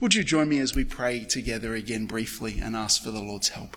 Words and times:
Would 0.00 0.14
you 0.14 0.24
join 0.24 0.48
me 0.48 0.58
as 0.60 0.74
we 0.74 0.84
pray 0.84 1.24
together 1.24 1.74
again 1.74 2.06
briefly 2.06 2.58
and 2.58 2.74
ask 2.74 3.02
for 3.02 3.10
the 3.10 3.20
Lord's 3.20 3.50
help? 3.50 3.76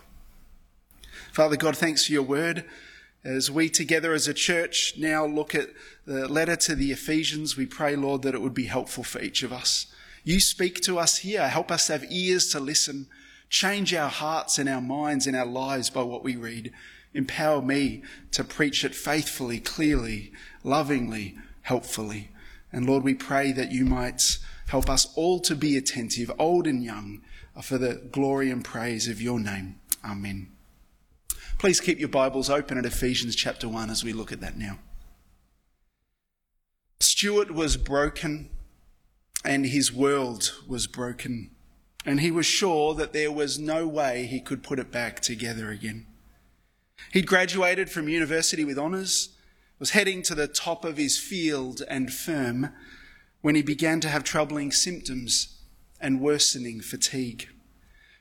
Father 1.34 1.58
God, 1.58 1.76
thanks 1.76 2.06
for 2.06 2.14
your 2.14 2.24
word. 2.24 2.64
As 3.26 3.52
we 3.52 3.68
together 3.68 4.14
as 4.14 4.26
a 4.26 4.34
church 4.34 4.94
now 4.98 5.26
look 5.26 5.54
at 5.54 5.72
the 6.06 6.30
letter 6.30 6.56
to 6.56 6.76
the 6.76 6.94
Ephesians, 6.94 7.58
we 7.58 7.66
pray, 7.66 7.98
Lord, 7.98 8.22
that 8.22 8.36
it 8.36 8.42
would 8.42 8.54
be 8.54 8.68
helpful 8.68 9.04
for 9.04 9.20
each 9.20 9.44
of 9.44 9.52
us. 9.52 9.88
You 10.24 10.40
speak 10.40 10.80
to 10.84 10.98
us 10.98 11.18
here. 11.18 11.46
Help 11.50 11.70
us 11.70 11.90
have 11.90 12.10
ears 12.10 12.48
to 12.54 12.60
listen. 12.62 13.08
Change 13.50 13.94
our 13.94 14.10
hearts 14.10 14.58
and 14.58 14.70
our 14.70 14.82
minds 14.82 15.28
and 15.28 15.36
our 15.36 15.46
lives 15.46 15.90
by 15.90 16.04
what 16.04 16.24
we 16.24 16.38
read. 16.38 16.72
Empower 17.14 17.62
me 17.62 18.02
to 18.32 18.46
preach 18.46 18.86
it 18.86 18.96
faithfully, 18.96 19.60
clearly, 19.60 20.32
lovingly, 20.64 21.38
helpfully. 21.64 22.30
And 22.72 22.86
Lord, 22.86 23.04
we 23.04 23.14
pray 23.14 23.52
that 23.52 23.74
you 23.74 23.84
might 23.84 24.38
Help 24.68 24.90
us 24.90 25.14
all 25.16 25.40
to 25.42 25.56
be 25.56 25.78
attentive, 25.78 26.32
old 26.40 26.68
and 26.68 26.84
young, 26.84 27.22
for 27.62 27.78
the 27.78 27.96
glory 28.12 28.50
and 28.50 28.64
praise 28.64 29.08
of 29.08 29.22
your 29.22 29.40
name. 29.40 29.80
Amen. 30.04 30.52
Please 31.60 31.80
keep 31.80 32.00
your 32.00 32.10
Bibles 32.10 32.50
open 32.50 32.78
at 32.78 32.86
Ephesians 32.86 33.36
chapter 33.36 33.70
1 33.70 33.90
as 33.90 34.04
we 34.04 34.12
look 34.12 34.32
at 34.32 34.42
that 34.42 34.58
now. 34.58 34.80
Stuart 37.00 37.52
was 37.52 37.78
broken 37.78 38.50
and 39.46 39.66
his 39.66 39.92
world 39.94 40.54
was 40.68 40.88
broken, 40.88 41.52
and 42.06 42.22
he 42.22 42.32
was 42.32 42.46
sure 42.46 42.94
that 42.96 43.14
there 43.14 43.32
was 43.32 43.60
no 43.60 43.88
way 43.88 44.26
he 44.26 44.40
could 44.40 44.64
put 44.64 44.80
it 44.80 44.92
back 44.92 45.20
together 45.20 45.70
again. 45.70 46.06
He'd 47.12 47.28
graduated 47.28 47.90
from 47.90 48.08
university 48.08 48.64
with 48.64 48.78
honours, 48.78 49.30
was 49.80 49.92
heading 49.92 50.22
to 50.24 50.36
the 50.36 50.48
top 50.48 50.86
of 50.86 50.98
his 50.98 51.18
field 51.18 51.82
and 51.90 52.14
firm, 52.14 52.70
when 53.44 53.56
he 53.56 53.62
began 53.62 54.00
to 54.00 54.08
have 54.08 54.24
troubling 54.24 54.72
symptoms 54.72 55.60
and 56.00 56.22
worsening 56.22 56.80
fatigue. 56.80 57.50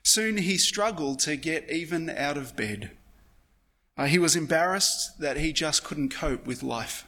Soon 0.02 0.36
he 0.36 0.58
struggled 0.58 1.20
to 1.20 1.36
get 1.36 1.70
even 1.70 2.10
out 2.10 2.36
of 2.36 2.56
bed. 2.56 2.90
Uh, 3.96 4.06
he 4.06 4.18
was 4.18 4.34
embarrassed 4.34 5.20
that 5.20 5.36
he 5.36 5.52
just 5.52 5.84
couldn't 5.84 6.12
cope 6.12 6.44
with 6.44 6.64
life. 6.64 7.06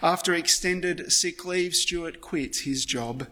After 0.00 0.32
extended 0.32 1.12
sick 1.12 1.44
leave, 1.44 1.74
Stuart 1.74 2.20
quit 2.20 2.58
his 2.58 2.84
job. 2.84 3.26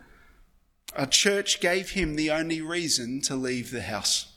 A 0.97 1.07
church 1.07 1.61
gave 1.61 1.91
him 1.91 2.17
the 2.17 2.33
only 2.33 2.61
reason 2.61 3.21
to 3.23 3.37
leave 3.37 3.71
the 3.71 3.83
house. 3.83 4.33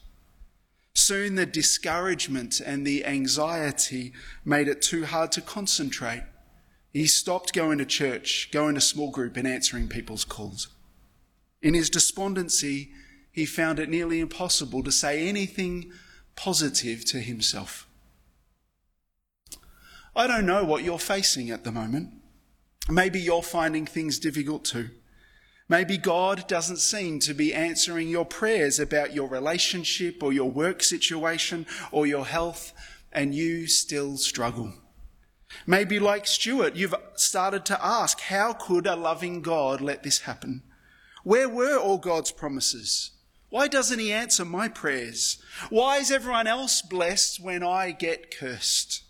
Soon 0.94 1.34
the 1.34 1.48
discouragement 1.48 2.60
and 2.60 2.86
the 2.86 3.04
anxiety 3.06 4.14
made 4.46 4.68
it 4.68 4.84
too 4.84 5.06
hard 5.06 5.32
to 5.32 5.42
concentrate. 5.42 6.22
He 6.94 7.08
stopped 7.08 7.54
going 7.54 7.80
to 7.80 7.86
church, 7.86 8.50
going 8.52 8.76
to 8.76 8.82
small 8.82 9.10
group, 9.10 9.36
and 9.36 9.48
answering 9.48 9.88
people's 9.88 10.24
calls. 10.24 10.68
In 11.60 11.74
his 11.74 11.90
despondency, 11.90 12.92
he 13.32 13.46
found 13.48 13.80
it 13.80 13.90
nearly 13.90 14.20
impossible 14.20 14.84
to 14.84 14.92
say 14.92 15.28
anything 15.28 15.92
positive 16.36 17.04
to 17.06 17.20
himself. 17.20 17.88
I 20.16 20.28
don't 20.28 20.46
know 20.46 20.64
what 20.64 20.84
you're 20.84 21.00
facing 21.00 21.50
at 21.50 21.64
the 21.64 21.72
moment. 21.72 22.12
Maybe 22.88 23.20
you're 23.20 23.42
finding 23.42 23.88
things 23.88 24.20
difficult 24.20 24.64
too. 24.64 24.92
Maybe 25.68 25.98
God 25.98 26.48
doesn't 26.48 26.78
seem 26.78 27.20
to 27.22 27.34
be 27.34 27.56
answering 27.56 28.10
your 28.10 28.26
prayers 28.26 28.78
about 28.78 29.16
your 29.16 29.28
relationship 29.28 30.22
or 30.22 30.32
your 30.32 30.52
work 30.52 30.84
situation 30.84 31.66
or 31.92 32.06
your 32.06 32.26
health, 32.26 32.74
and 33.12 33.34
you 33.34 33.66
still 33.66 34.18
struggle. 34.18 34.74
Maybe, 35.66 36.00
like 36.00 36.28
Stuart, 36.28 36.76
you've 36.76 36.96
started 37.16 37.66
to 37.66 37.86
ask, 37.86 38.20
how 38.22 38.54
could 38.54 38.88
a 38.88 38.96
loving 38.96 39.42
God 39.42 39.82
let 39.82 40.04
this 40.04 40.22
happen? 40.22 40.64
Where 41.24 41.48
were 41.48 41.78
all 41.78 41.98
God's 41.98 42.32
promises? 42.32 43.12
Why 43.50 43.68
doesn't 43.68 44.00
He 44.00 44.12
answer 44.12 44.46
my 44.46 44.68
prayers? 44.68 45.38
Why 45.70 45.98
is 45.98 46.12
everyone 46.12 46.48
else 46.48 46.82
blessed 46.82 47.40
when 47.42 47.64
I 47.64 47.92
get 47.92 48.36
cursed? 48.36 49.04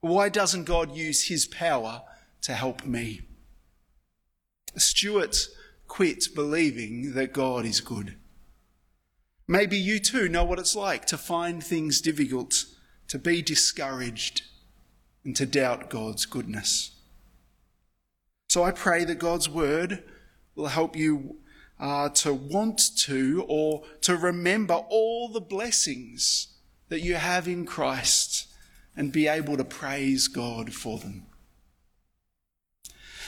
Why 0.00 0.28
doesn't 0.28 0.64
God 0.64 0.94
use 0.94 1.28
His 1.28 1.46
power 1.46 2.02
to 2.42 2.52
help 2.52 2.84
me? 2.84 3.22
Stuart 4.76 5.36
quit 5.86 6.26
believing 6.34 7.14
that 7.14 7.32
God 7.32 7.64
is 7.64 7.80
good. 7.80 8.16
Maybe 9.46 9.76
you 9.76 9.98
too 9.98 10.28
know 10.28 10.44
what 10.44 10.58
it's 10.58 10.76
like 10.76 11.06
to 11.06 11.18
find 11.18 11.62
things 11.62 12.00
difficult, 12.00 12.64
to 13.08 13.18
be 13.18 13.42
discouraged, 13.42 14.42
and 15.24 15.34
to 15.36 15.46
doubt 15.46 15.90
God's 15.90 16.26
goodness. 16.26 16.92
So 18.48 18.62
I 18.62 18.70
pray 18.70 19.04
that 19.04 19.18
God's 19.18 19.48
word 19.48 20.04
will 20.54 20.68
help 20.68 20.96
you 20.96 21.36
uh, 21.80 22.08
to 22.10 22.32
want 22.32 22.80
to 22.98 23.44
or 23.48 23.82
to 24.02 24.16
remember 24.16 24.74
all 24.74 25.28
the 25.28 25.40
blessings 25.40 26.48
that 26.88 27.00
you 27.00 27.14
have 27.14 27.48
in 27.48 27.66
Christ 27.66 28.46
and 28.96 29.12
be 29.12 29.26
able 29.26 29.56
to 29.56 29.64
praise 29.64 30.28
God 30.28 30.72
for 30.72 30.98
them. 30.98 31.26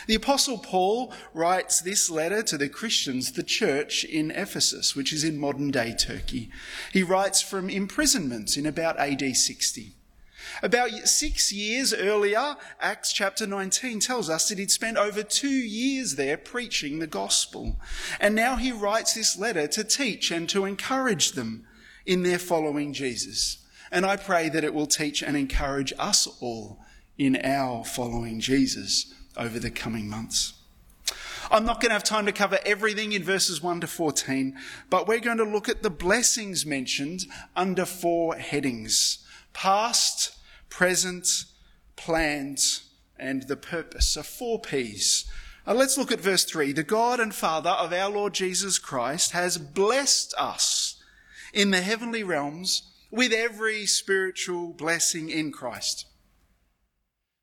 The 0.06 0.14
Apostle 0.14 0.58
Paul 0.58 1.12
writes 1.34 1.80
this 1.80 2.08
letter 2.08 2.40
to 2.44 2.56
the 2.56 2.68
Christians, 2.68 3.32
the 3.32 3.42
church 3.42 4.04
in 4.04 4.30
Ephesus, 4.30 4.94
which 4.94 5.12
is 5.12 5.24
in 5.24 5.36
modern 5.36 5.72
day 5.72 5.92
Turkey. 5.92 6.48
He 6.92 7.02
writes 7.02 7.42
from 7.42 7.68
imprisonment 7.68 8.56
in 8.56 8.66
about 8.66 9.00
AD 9.00 9.36
60. 9.36 9.94
About 10.62 10.90
six 11.08 11.52
years 11.52 11.92
earlier, 11.94 12.56
Acts 12.80 13.12
chapter 13.12 13.46
19 13.46 14.00
tells 14.00 14.30
us 14.30 14.48
that 14.48 14.58
he'd 14.58 14.70
spent 14.70 14.96
over 14.96 15.22
two 15.22 15.48
years 15.48 16.16
there 16.16 16.36
preaching 16.36 16.98
the 16.98 17.06
gospel. 17.06 17.78
And 18.20 18.34
now 18.34 18.56
he 18.56 18.72
writes 18.72 19.14
this 19.14 19.38
letter 19.38 19.66
to 19.68 19.84
teach 19.84 20.30
and 20.30 20.48
to 20.48 20.64
encourage 20.64 21.32
them 21.32 21.66
in 22.04 22.22
their 22.22 22.38
following 22.38 22.92
Jesus. 22.92 23.58
And 23.90 24.04
I 24.04 24.16
pray 24.16 24.48
that 24.48 24.64
it 24.64 24.74
will 24.74 24.86
teach 24.86 25.22
and 25.22 25.36
encourage 25.36 25.92
us 25.98 26.26
all 26.40 26.80
in 27.18 27.36
our 27.36 27.84
following 27.84 28.40
Jesus 28.40 29.12
over 29.36 29.58
the 29.58 29.70
coming 29.70 30.08
months. 30.08 30.54
I'm 31.50 31.64
not 31.64 31.80
going 31.80 31.90
to 31.90 31.94
have 31.94 32.04
time 32.04 32.26
to 32.26 32.32
cover 32.32 32.58
everything 32.66 33.12
in 33.12 33.22
verses 33.22 33.62
1 33.62 33.80
to 33.80 33.86
14, 33.86 34.56
but 34.90 35.06
we're 35.06 35.20
going 35.20 35.38
to 35.38 35.44
look 35.44 35.68
at 35.68 35.82
the 35.82 35.90
blessings 35.90 36.66
mentioned 36.66 37.26
under 37.54 37.84
four 37.84 38.34
headings 38.34 39.24
past, 39.52 40.35
present, 40.68 41.44
planned, 41.96 42.80
and 43.18 43.44
the 43.44 43.56
purpose. 43.56 44.08
So 44.08 44.22
four 44.22 44.60
P's. 44.60 45.30
Uh, 45.66 45.74
let's 45.74 45.98
look 45.98 46.12
at 46.12 46.20
verse 46.20 46.44
3. 46.44 46.72
The 46.72 46.84
God 46.84 47.18
and 47.18 47.34
Father 47.34 47.70
of 47.70 47.92
our 47.92 48.10
Lord 48.10 48.34
Jesus 48.34 48.78
Christ 48.78 49.32
has 49.32 49.58
blessed 49.58 50.32
us 50.38 51.02
in 51.52 51.72
the 51.72 51.80
heavenly 51.80 52.22
realms 52.22 52.92
with 53.10 53.32
every 53.32 53.86
spiritual 53.86 54.72
blessing 54.74 55.28
in 55.28 55.50
Christ. 55.50 56.06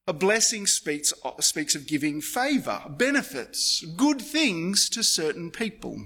A 0.07 0.13
blessing 0.13 0.67
speaks, 0.67 1.13
speaks 1.39 1.75
of 1.75 1.88
giving 1.88 2.22
favour, 2.22 2.83
benefits, 2.89 3.85
good 3.95 4.22
things 4.22 4.89
to 4.89 5.03
certain 5.03 5.50
people. 5.50 6.06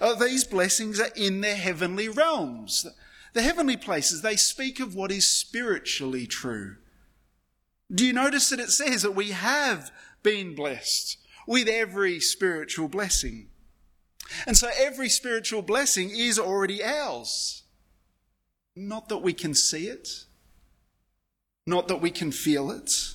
Uh, 0.00 0.14
these 0.14 0.44
blessings 0.44 1.00
are 1.00 1.10
in 1.16 1.40
their 1.40 1.56
heavenly 1.56 2.08
realms. 2.08 2.86
The 3.32 3.42
heavenly 3.42 3.76
places, 3.76 4.22
they 4.22 4.36
speak 4.36 4.78
of 4.78 4.94
what 4.94 5.10
is 5.10 5.28
spiritually 5.28 6.26
true. 6.26 6.76
Do 7.92 8.06
you 8.06 8.12
notice 8.12 8.50
that 8.50 8.60
it 8.60 8.70
says 8.70 9.02
that 9.02 9.14
we 9.14 9.30
have 9.30 9.90
been 10.22 10.54
blessed 10.54 11.18
with 11.46 11.68
every 11.68 12.20
spiritual 12.20 12.88
blessing? 12.88 13.48
And 14.46 14.56
so 14.56 14.70
every 14.76 15.08
spiritual 15.08 15.62
blessing 15.62 16.10
is 16.10 16.38
already 16.38 16.82
ours. 16.82 17.62
Not 18.74 19.08
that 19.08 19.18
we 19.18 19.32
can 19.32 19.54
see 19.54 19.88
it, 19.88 20.24
not 21.66 21.88
that 21.88 22.00
we 22.00 22.10
can 22.10 22.32
feel 22.32 22.70
it, 22.70 23.14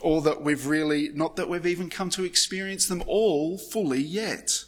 or 0.00 0.22
that 0.22 0.42
we've 0.42 0.66
really, 0.66 1.08
not 1.08 1.36
that 1.36 1.48
we've 1.48 1.66
even 1.66 1.90
come 1.90 2.10
to 2.10 2.24
experience 2.24 2.86
them 2.86 3.02
all 3.06 3.58
fully 3.58 4.00
yet. 4.00 4.64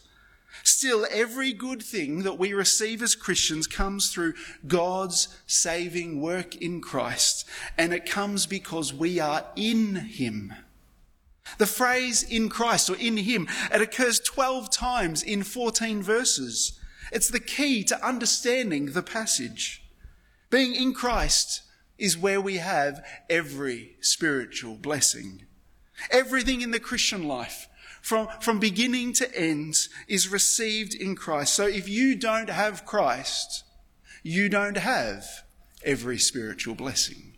Still, 0.62 1.06
every 1.10 1.52
good 1.52 1.82
thing 1.82 2.22
that 2.22 2.38
we 2.38 2.52
receive 2.52 3.02
as 3.02 3.14
Christians 3.14 3.66
comes 3.66 4.12
through 4.12 4.34
God's 4.66 5.28
saving 5.46 6.20
work 6.20 6.56
in 6.56 6.80
Christ, 6.80 7.48
and 7.76 7.92
it 7.92 8.06
comes 8.06 8.46
because 8.46 8.94
we 8.94 9.18
are 9.18 9.46
in 9.56 9.96
Him. 9.96 10.54
The 11.58 11.66
phrase 11.66 12.22
in 12.22 12.48
Christ 12.48 12.88
or 12.88 12.96
in 12.96 13.16
Him, 13.16 13.48
it 13.72 13.80
occurs 13.80 14.20
12 14.20 14.70
times 14.70 15.22
in 15.22 15.42
14 15.42 16.02
verses. 16.02 16.78
It's 17.10 17.28
the 17.28 17.40
key 17.40 17.82
to 17.84 18.06
understanding 18.06 18.86
the 18.86 19.02
passage. 19.02 19.82
Being 20.48 20.74
in 20.74 20.94
Christ 20.94 21.62
is 21.98 22.16
where 22.16 22.40
we 22.40 22.56
have 22.56 23.04
every 23.28 23.96
spiritual 24.00 24.76
blessing. 24.76 25.46
Everything 26.10 26.62
in 26.62 26.70
the 26.70 26.80
Christian 26.80 27.26
life 27.26 27.68
from, 28.02 28.28
from 28.40 28.58
beginning 28.58 29.14
to 29.14 29.34
end 29.34 29.76
is 30.08 30.28
received 30.28 30.94
in 30.94 31.14
Christ. 31.16 31.54
So 31.54 31.66
if 31.66 31.88
you 31.88 32.14
don't 32.14 32.50
have 32.50 32.84
Christ, 32.84 33.64
you 34.22 34.48
don't 34.48 34.76
have 34.76 35.24
every 35.84 36.18
spiritual 36.18 36.74
blessing. 36.74 37.36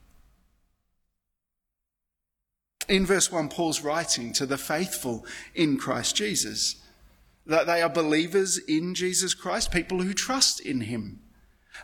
In 2.89 3.07
verse 3.07 3.31
1, 3.31 3.49
Paul's 3.51 3.83
writing 3.83 4.33
to 4.35 4.47
the 4.47 4.59
faithful 4.59 5.25
in 5.55 5.77
Christ 5.79 6.17
Jesus. 6.17 6.77
that 7.47 7.67
they 7.67 7.83
are 7.83 7.91
believers 7.91 8.57
in 8.57 8.95
Jesus 8.95 9.35
Christ, 9.35 9.71
people 9.71 10.01
who 10.01 10.15
trust 10.15 10.61
in 10.61 10.81
him. 10.81 11.21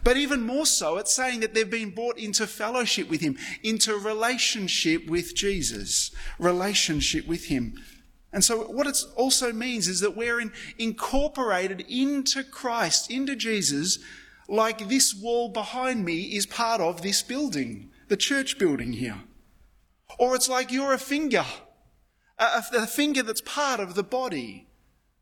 But 0.02 0.16
even 0.16 0.40
more 0.40 0.64
so, 0.64 0.96
it's 0.96 1.14
saying 1.14 1.40
that 1.40 1.52
they've 1.52 1.68
been 1.68 1.90
brought 1.90 2.16
into 2.16 2.46
fellowship 2.46 3.10
with 3.10 3.20
him, 3.20 3.36
into 3.62 3.94
relationship 3.94 5.06
with 5.06 5.34
Jesus, 5.34 6.12
relationship 6.38 7.26
with 7.26 7.46
him. 7.46 7.74
And 8.32 8.44
so 8.44 8.60
what 8.64 8.86
it 8.86 9.02
also 9.16 9.52
means 9.52 9.88
is 9.88 10.00
that 10.00 10.16
we're 10.16 10.40
in, 10.40 10.52
incorporated 10.78 11.84
into 11.88 12.44
Christ, 12.44 13.10
into 13.10 13.34
Jesus, 13.34 13.98
like 14.48 14.88
this 14.88 15.14
wall 15.14 15.48
behind 15.48 16.04
me 16.04 16.22
is 16.36 16.46
part 16.46 16.80
of 16.80 17.02
this 17.02 17.22
building, 17.22 17.90
the 18.08 18.16
church 18.16 18.58
building 18.58 18.94
here. 18.94 19.22
Or 20.18 20.34
it's 20.34 20.48
like 20.48 20.70
you're 20.70 20.92
a 20.92 20.98
finger, 20.98 21.44
a, 22.38 22.62
a 22.72 22.86
finger 22.86 23.22
that's 23.22 23.40
part 23.40 23.80
of 23.80 23.94
the 23.94 24.02
body, 24.02 24.68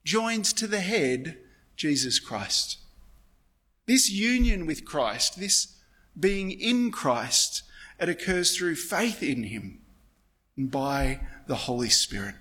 joined 0.04 0.44
to 0.44 0.66
the 0.66 0.80
head, 0.80 1.38
Jesus 1.76 2.18
Christ. 2.18 2.78
This 3.86 4.10
union 4.10 4.66
with 4.66 4.84
Christ, 4.84 5.38
this 5.38 5.76
being 6.18 6.50
in 6.50 6.90
Christ, 6.90 7.62
it 7.98 8.08
occurs 8.08 8.56
through 8.56 8.76
faith 8.76 9.22
in 9.22 9.44
Him 9.44 9.80
and 10.56 10.70
by 10.70 11.20
the 11.46 11.54
Holy 11.54 11.88
Spirit. 11.88 12.34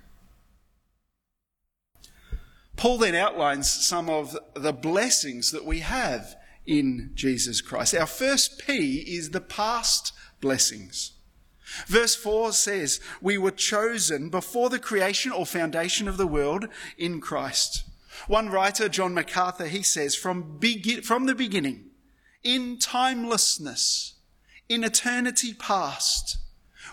Paul 2.77 2.99
then 2.99 3.15
outlines 3.15 3.69
some 3.69 4.09
of 4.09 4.37
the 4.53 4.71
blessings 4.71 5.51
that 5.51 5.65
we 5.65 5.79
have 5.79 6.35
in 6.65 7.11
Jesus 7.15 7.59
Christ. 7.59 7.95
Our 7.95 8.05
first 8.05 8.61
P 8.65 8.99
is 8.99 9.31
the 9.31 9.41
past 9.41 10.13
blessings. 10.39 11.13
Verse 11.87 12.15
4 12.15 12.53
says, 12.53 13.01
We 13.19 13.37
were 13.37 13.51
chosen 13.51 14.29
before 14.29 14.69
the 14.69 14.79
creation 14.79 15.31
or 15.31 15.45
foundation 15.45 16.07
of 16.07 16.17
the 16.17 16.27
world 16.27 16.67
in 16.97 17.19
Christ. 17.19 17.83
One 18.27 18.49
writer, 18.49 18.87
John 18.87 19.13
MacArthur, 19.13 19.67
he 19.67 19.81
says, 19.81 20.15
From, 20.15 20.59
be- 20.59 21.01
from 21.01 21.25
the 21.25 21.35
beginning, 21.35 21.89
in 22.43 22.77
timelessness, 22.77 24.15
in 24.69 24.83
eternity 24.83 25.53
past, 25.53 26.37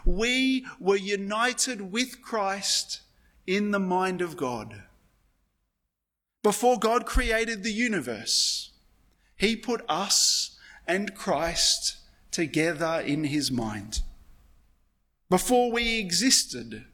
we 0.04 0.66
were 0.80 0.96
united 0.96 1.92
with 1.92 2.22
Christ 2.22 3.02
in 3.46 3.70
the 3.70 3.78
mind 3.78 4.22
of 4.22 4.36
God. 4.36 4.82
Before 6.44 6.78
God 6.78 7.06
created 7.06 7.62
the 7.62 7.72
universe, 7.72 8.70
He 9.34 9.56
put 9.56 9.82
us 9.88 10.56
and 10.86 11.14
Christ 11.14 11.96
together 12.30 13.02
in 13.04 13.24
His 13.24 13.50
mind. 13.50 14.02
Before 15.30 15.72
we 15.72 15.98
existed, 15.98 16.84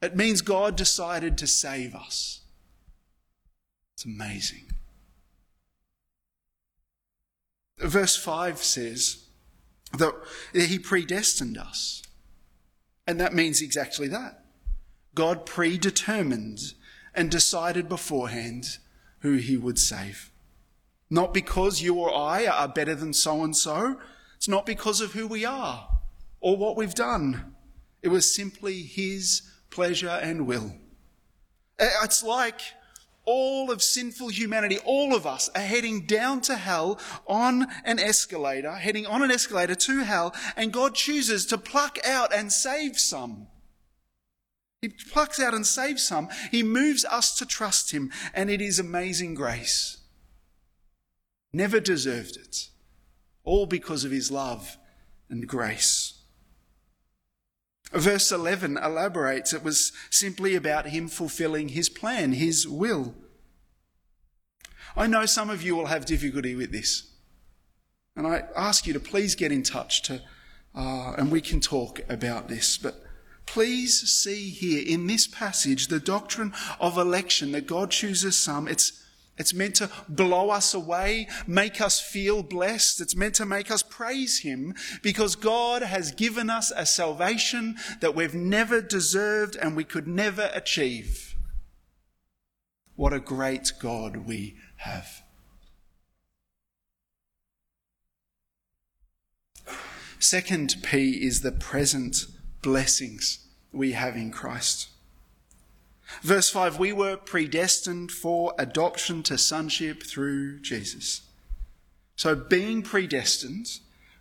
it 0.00 0.16
means 0.16 0.40
God 0.40 0.76
decided 0.76 1.36
to 1.38 1.46
save 1.46 1.94
us. 1.94 2.40
It's 3.94 4.06
amazing. 4.06 4.72
Verse 7.78 8.16
5 8.16 8.58
says 8.62 9.26
that 9.98 10.14
He 10.54 10.78
predestined 10.78 11.58
us. 11.58 12.02
And 13.06 13.20
that 13.20 13.34
means 13.34 13.60
exactly 13.60 14.08
that. 14.08 14.42
God 15.14 15.44
predetermined 15.44 16.60
and 17.14 17.30
decided 17.30 17.88
beforehand 17.88 18.78
who 19.20 19.34
he 19.34 19.56
would 19.56 19.78
save. 19.78 20.30
Not 21.10 21.34
because 21.34 21.82
you 21.82 21.94
or 21.96 22.14
I 22.14 22.46
are 22.46 22.68
better 22.68 22.94
than 22.94 23.12
so 23.12 23.42
and 23.42 23.56
so. 23.56 23.98
It's 24.36 24.48
not 24.48 24.64
because 24.64 25.00
of 25.00 25.12
who 25.12 25.26
we 25.26 25.44
are 25.44 25.88
or 26.40 26.56
what 26.56 26.76
we've 26.76 26.94
done. 26.94 27.54
It 28.02 28.08
was 28.08 28.34
simply 28.34 28.82
his 28.82 29.42
pleasure 29.70 30.08
and 30.08 30.46
will. 30.46 30.74
Uh, 31.78 31.88
it's 32.02 32.22
like 32.22 32.60
all 33.24 33.70
of 33.70 33.82
sinful 33.82 34.28
humanity, 34.28 34.78
all 34.84 35.14
of 35.14 35.26
us 35.26 35.50
are 35.54 35.60
heading 35.60 36.06
down 36.06 36.40
to 36.42 36.56
hell 36.56 36.98
on 37.26 37.66
an 37.84 37.98
escalator, 37.98 38.72
heading 38.72 39.06
on 39.06 39.22
an 39.22 39.30
escalator 39.30 39.74
to 39.74 40.04
hell, 40.04 40.34
and 40.56 40.72
God 40.72 40.94
chooses 40.94 41.46
to 41.46 41.58
pluck 41.58 41.98
out 42.04 42.34
and 42.34 42.52
save 42.52 42.98
some. 42.98 43.46
He 44.82 44.88
plucks 44.88 45.38
out 45.38 45.54
and 45.54 45.66
saves 45.66 46.06
some. 46.06 46.28
He 46.50 46.62
moves 46.62 47.04
us 47.04 47.36
to 47.38 47.46
trust 47.46 47.92
him, 47.92 48.10
and 48.32 48.48
it 48.48 48.62
is 48.62 48.78
amazing 48.78 49.34
grace. 49.34 49.98
Never 51.52 51.80
deserved 51.80 52.36
it. 52.36 52.68
All 53.44 53.66
because 53.66 54.04
of 54.04 54.10
his 54.10 54.30
love 54.30 54.78
and 55.28 55.46
grace. 55.46 56.14
Verse 57.92 58.30
11 58.30 58.78
elaborates 58.78 59.52
it 59.52 59.64
was 59.64 59.92
simply 60.10 60.54
about 60.54 60.86
him 60.86 61.08
fulfilling 61.08 61.70
his 61.70 61.88
plan, 61.88 62.32
his 62.32 62.66
will. 62.66 63.14
I 64.96 65.06
know 65.06 65.26
some 65.26 65.50
of 65.50 65.62
you 65.62 65.74
will 65.74 65.86
have 65.86 66.06
difficulty 66.06 66.54
with 66.54 66.72
this. 66.72 67.10
And 68.16 68.26
I 68.26 68.44
ask 68.56 68.86
you 68.86 68.92
to 68.92 69.00
please 69.00 69.34
get 69.34 69.52
in 69.52 69.62
touch 69.62 70.02
to, 70.02 70.22
uh, 70.74 71.14
and 71.18 71.30
we 71.30 71.40
can 71.40 71.60
talk 71.60 72.00
about 72.08 72.48
this. 72.48 72.78
But 72.78 73.02
Please 73.46 74.00
see 74.00 74.50
here 74.50 74.84
in 74.86 75.06
this 75.06 75.26
passage 75.26 75.88
the 75.88 76.00
doctrine 76.00 76.52
of 76.78 76.96
election 76.96 77.52
that 77.52 77.66
God 77.66 77.90
chooses 77.90 78.36
some. 78.36 78.68
It's, 78.68 79.04
it's 79.38 79.54
meant 79.54 79.74
to 79.76 79.90
blow 80.08 80.50
us 80.50 80.74
away, 80.74 81.28
make 81.46 81.80
us 81.80 82.00
feel 82.00 82.42
blessed. 82.42 83.00
It's 83.00 83.16
meant 83.16 83.34
to 83.36 83.46
make 83.46 83.70
us 83.70 83.82
praise 83.82 84.40
Him 84.40 84.74
because 85.02 85.34
God 85.34 85.82
has 85.82 86.12
given 86.12 86.48
us 86.48 86.70
a 86.74 86.86
salvation 86.86 87.76
that 88.00 88.14
we've 88.14 88.34
never 88.34 88.80
deserved 88.80 89.56
and 89.56 89.76
we 89.76 89.84
could 89.84 90.06
never 90.06 90.50
achieve. 90.54 91.34
What 92.94 93.12
a 93.12 93.18
great 93.18 93.72
God 93.80 94.28
we 94.28 94.56
have. 94.76 95.22
Second 100.18 100.76
P 100.82 101.24
is 101.24 101.40
the 101.40 101.50
present 101.50 102.26
blessings 102.62 103.46
we 103.72 103.92
have 103.92 104.16
in 104.16 104.30
Christ. 104.30 104.88
Verse 106.22 106.50
5 106.50 106.78
We 106.78 106.92
were 106.92 107.16
predestined 107.16 108.10
for 108.10 108.54
adoption 108.58 109.22
to 109.24 109.38
sonship 109.38 110.02
through 110.02 110.60
Jesus. 110.60 111.22
So, 112.16 112.34
being 112.34 112.82
predestined, 112.82 113.78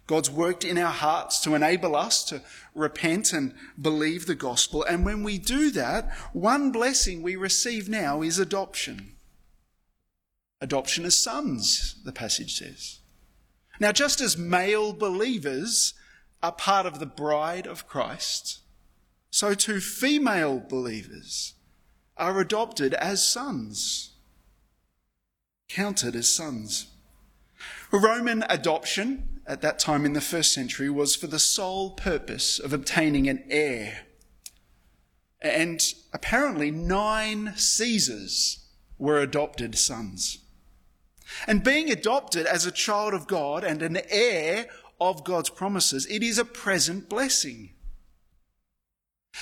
God's 0.07 0.31
worked 0.31 0.63
in 0.63 0.77
our 0.77 0.91
hearts 0.91 1.39
to 1.41 1.53
enable 1.53 1.95
us 1.95 2.23
to 2.25 2.41
repent 2.73 3.33
and 3.33 3.53
believe 3.79 4.25
the 4.25 4.35
gospel. 4.35 4.83
And 4.83 5.05
when 5.05 5.23
we 5.23 5.37
do 5.37 5.69
that, 5.71 6.11
one 6.33 6.71
blessing 6.71 7.21
we 7.21 7.35
receive 7.35 7.87
now 7.89 8.21
is 8.21 8.39
adoption. 8.39 9.17
Adoption 10.61 11.05
as 11.05 11.17
sons, 11.17 11.95
the 12.03 12.11
passage 12.11 12.57
says. 12.57 12.99
Now, 13.79 13.91
just 13.91 14.19
as 14.19 14.37
male 14.37 14.93
believers 14.93 15.93
are 16.41 16.51
part 16.51 16.85
of 16.85 16.99
the 16.99 17.05
bride 17.05 17.67
of 17.67 17.87
Christ, 17.87 18.59
so 19.29 19.53
too 19.53 19.79
female 19.79 20.59
believers 20.59 21.53
are 22.17 22.39
adopted 22.39 22.93
as 22.95 23.27
sons, 23.27 24.11
counted 25.67 26.15
as 26.15 26.29
sons. 26.29 26.87
Roman 27.91 28.43
adoption 28.49 29.41
at 29.47 29.61
that 29.61 29.79
time 29.79 30.05
in 30.05 30.13
the 30.13 30.21
first 30.21 30.53
century 30.53 30.89
was 30.89 31.15
for 31.15 31.27
the 31.27 31.39
sole 31.39 31.91
purpose 31.91 32.59
of 32.59 32.71
obtaining 32.71 33.27
an 33.27 33.43
heir. 33.49 34.05
And 35.41 35.81
apparently, 36.13 36.69
nine 36.69 37.53
Caesars 37.55 38.67
were 38.97 39.19
adopted 39.19 39.77
sons. 39.77 40.39
And 41.47 41.63
being 41.63 41.89
adopted 41.89 42.45
as 42.45 42.65
a 42.65 42.71
child 42.71 43.13
of 43.13 43.27
God 43.27 43.63
and 43.63 43.81
an 43.81 43.99
heir 44.09 44.67
of 44.99 45.23
God's 45.23 45.49
promises, 45.49 46.05
it 46.07 46.23
is 46.23 46.37
a 46.37 46.45
present 46.45 47.09
blessing. 47.09 47.71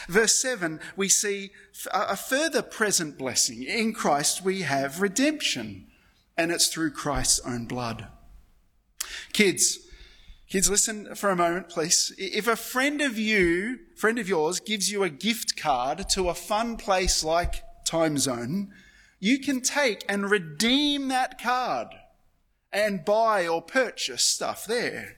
Verse 0.08 0.36
7, 0.36 0.80
we 0.96 1.10
see 1.10 1.52
a 1.92 2.16
further 2.16 2.62
present 2.62 3.18
blessing. 3.18 3.64
In 3.64 3.94
Christ, 3.94 4.44
we 4.44 4.62
have 4.62 5.02
redemption, 5.02 5.88
and 6.38 6.52
it's 6.52 6.68
through 6.68 6.92
Christ's 6.92 7.40
own 7.46 7.66
blood. 7.66 8.08
Kids, 9.34 9.80
kids, 10.50 10.70
listen 10.70 11.16
for 11.16 11.30
a 11.30 11.36
moment, 11.36 11.70
please. 11.70 12.14
If 12.18 12.48
a 12.48 12.56
friend 12.56 13.02
of 13.02 13.18
you, 13.18 13.80
friend 13.96 14.20
of 14.20 14.28
yours, 14.28 14.60
gives 14.60 14.92
you 14.92 15.04
a 15.04 15.10
gift 15.10 15.60
card 15.60 16.10
to 16.10 16.30
a 16.30 16.36
fun 16.36 16.78
place 16.78 17.24
like 17.24 17.64
Time 17.86 18.18
Zone, 18.18 18.74
you 19.20 19.40
can 19.40 19.62
take 19.62 20.04
and 20.10 20.30
redeem 20.30 21.08
that 21.08 21.42
card 21.42 21.88
and 22.72 23.06
buy 23.06 23.48
or 23.48 23.62
purchase 23.62 24.24
stuff 24.24 24.66
there. 24.66 25.16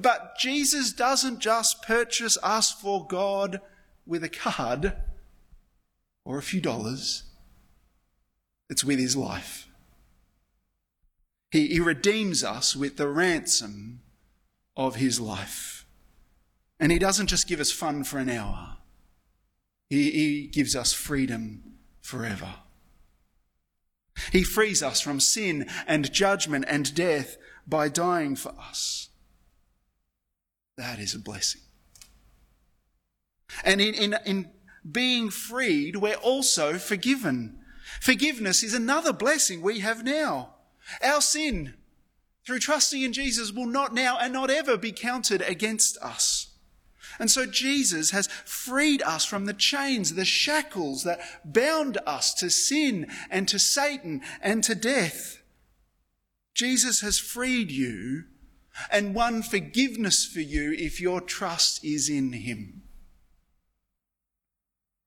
But 0.00 0.38
Jesus 0.38 0.92
doesn't 0.92 1.40
just 1.40 1.82
purchase 1.82 2.36
us 2.42 2.70
for 2.70 3.06
God 3.06 3.60
with 4.04 4.22
a 4.22 4.28
card 4.28 4.92
or 6.24 6.38
a 6.38 6.42
few 6.42 6.60
dollars, 6.60 7.24
it's 8.68 8.84
with 8.84 8.98
his 8.98 9.16
life. 9.16 9.68
He, 11.50 11.68
he 11.68 11.80
redeems 11.80 12.42
us 12.42 12.74
with 12.74 12.96
the 12.96 13.08
ransom 13.08 14.00
of 14.76 14.96
his 14.96 15.20
life. 15.20 15.86
And 16.78 16.92
he 16.92 16.98
doesn't 16.98 17.28
just 17.28 17.48
give 17.48 17.60
us 17.60 17.72
fun 17.72 18.04
for 18.04 18.18
an 18.18 18.28
hour, 18.28 18.78
he, 19.88 20.10
he 20.10 20.46
gives 20.48 20.74
us 20.74 20.92
freedom 20.92 21.62
forever. 22.00 22.54
He 24.32 24.42
frees 24.42 24.82
us 24.82 25.00
from 25.00 25.20
sin 25.20 25.68
and 25.86 26.12
judgment 26.12 26.64
and 26.68 26.94
death 26.94 27.36
by 27.66 27.88
dying 27.88 28.34
for 28.34 28.54
us. 28.58 29.10
That 30.76 30.98
is 30.98 31.14
a 31.14 31.18
blessing. 31.18 31.62
And 33.64 33.80
in, 33.80 33.94
in, 33.94 34.16
in 34.24 34.50
being 34.90 35.30
freed, 35.30 35.96
we're 35.96 36.14
also 36.14 36.78
forgiven. 36.78 37.58
Forgiveness 38.00 38.62
is 38.62 38.74
another 38.74 39.12
blessing 39.12 39.62
we 39.62 39.80
have 39.80 40.04
now. 40.04 40.54
Our 41.02 41.20
sin, 41.20 41.74
through 42.44 42.58
trusting 42.60 43.02
in 43.02 43.12
Jesus, 43.12 43.52
will 43.52 43.66
not 43.66 43.94
now 43.94 44.18
and 44.18 44.32
not 44.32 44.50
ever 44.50 44.76
be 44.76 44.92
counted 44.92 45.42
against 45.42 45.96
us. 45.98 46.48
And 47.18 47.30
so 47.30 47.46
Jesus 47.46 48.10
has 48.10 48.26
freed 48.26 49.00
us 49.02 49.24
from 49.24 49.46
the 49.46 49.54
chains, 49.54 50.14
the 50.14 50.24
shackles 50.24 51.04
that 51.04 51.20
bound 51.44 51.98
us 52.06 52.34
to 52.34 52.50
sin 52.50 53.06
and 53.30 53.48
to 53.48 53.58
Satan 53.58 54.20
and 54.42 54.62
to 54.64 54.74
death. 54.74 55.42
Jesus 56.54 57.00
has 57.00 57.18
freed 57.18 57.70
you 57.70 58.24
and 58.90 59.14
won 59.14 59.42
forgiveness 59.42 60.24
for 60.26 60.40
you 60.40 60.72
if 60.72 61.00
your 61.00 61.20
trust 61.20 61.84
is 61.84 62.08
in 62.08 62.32
him. 62.32 62.82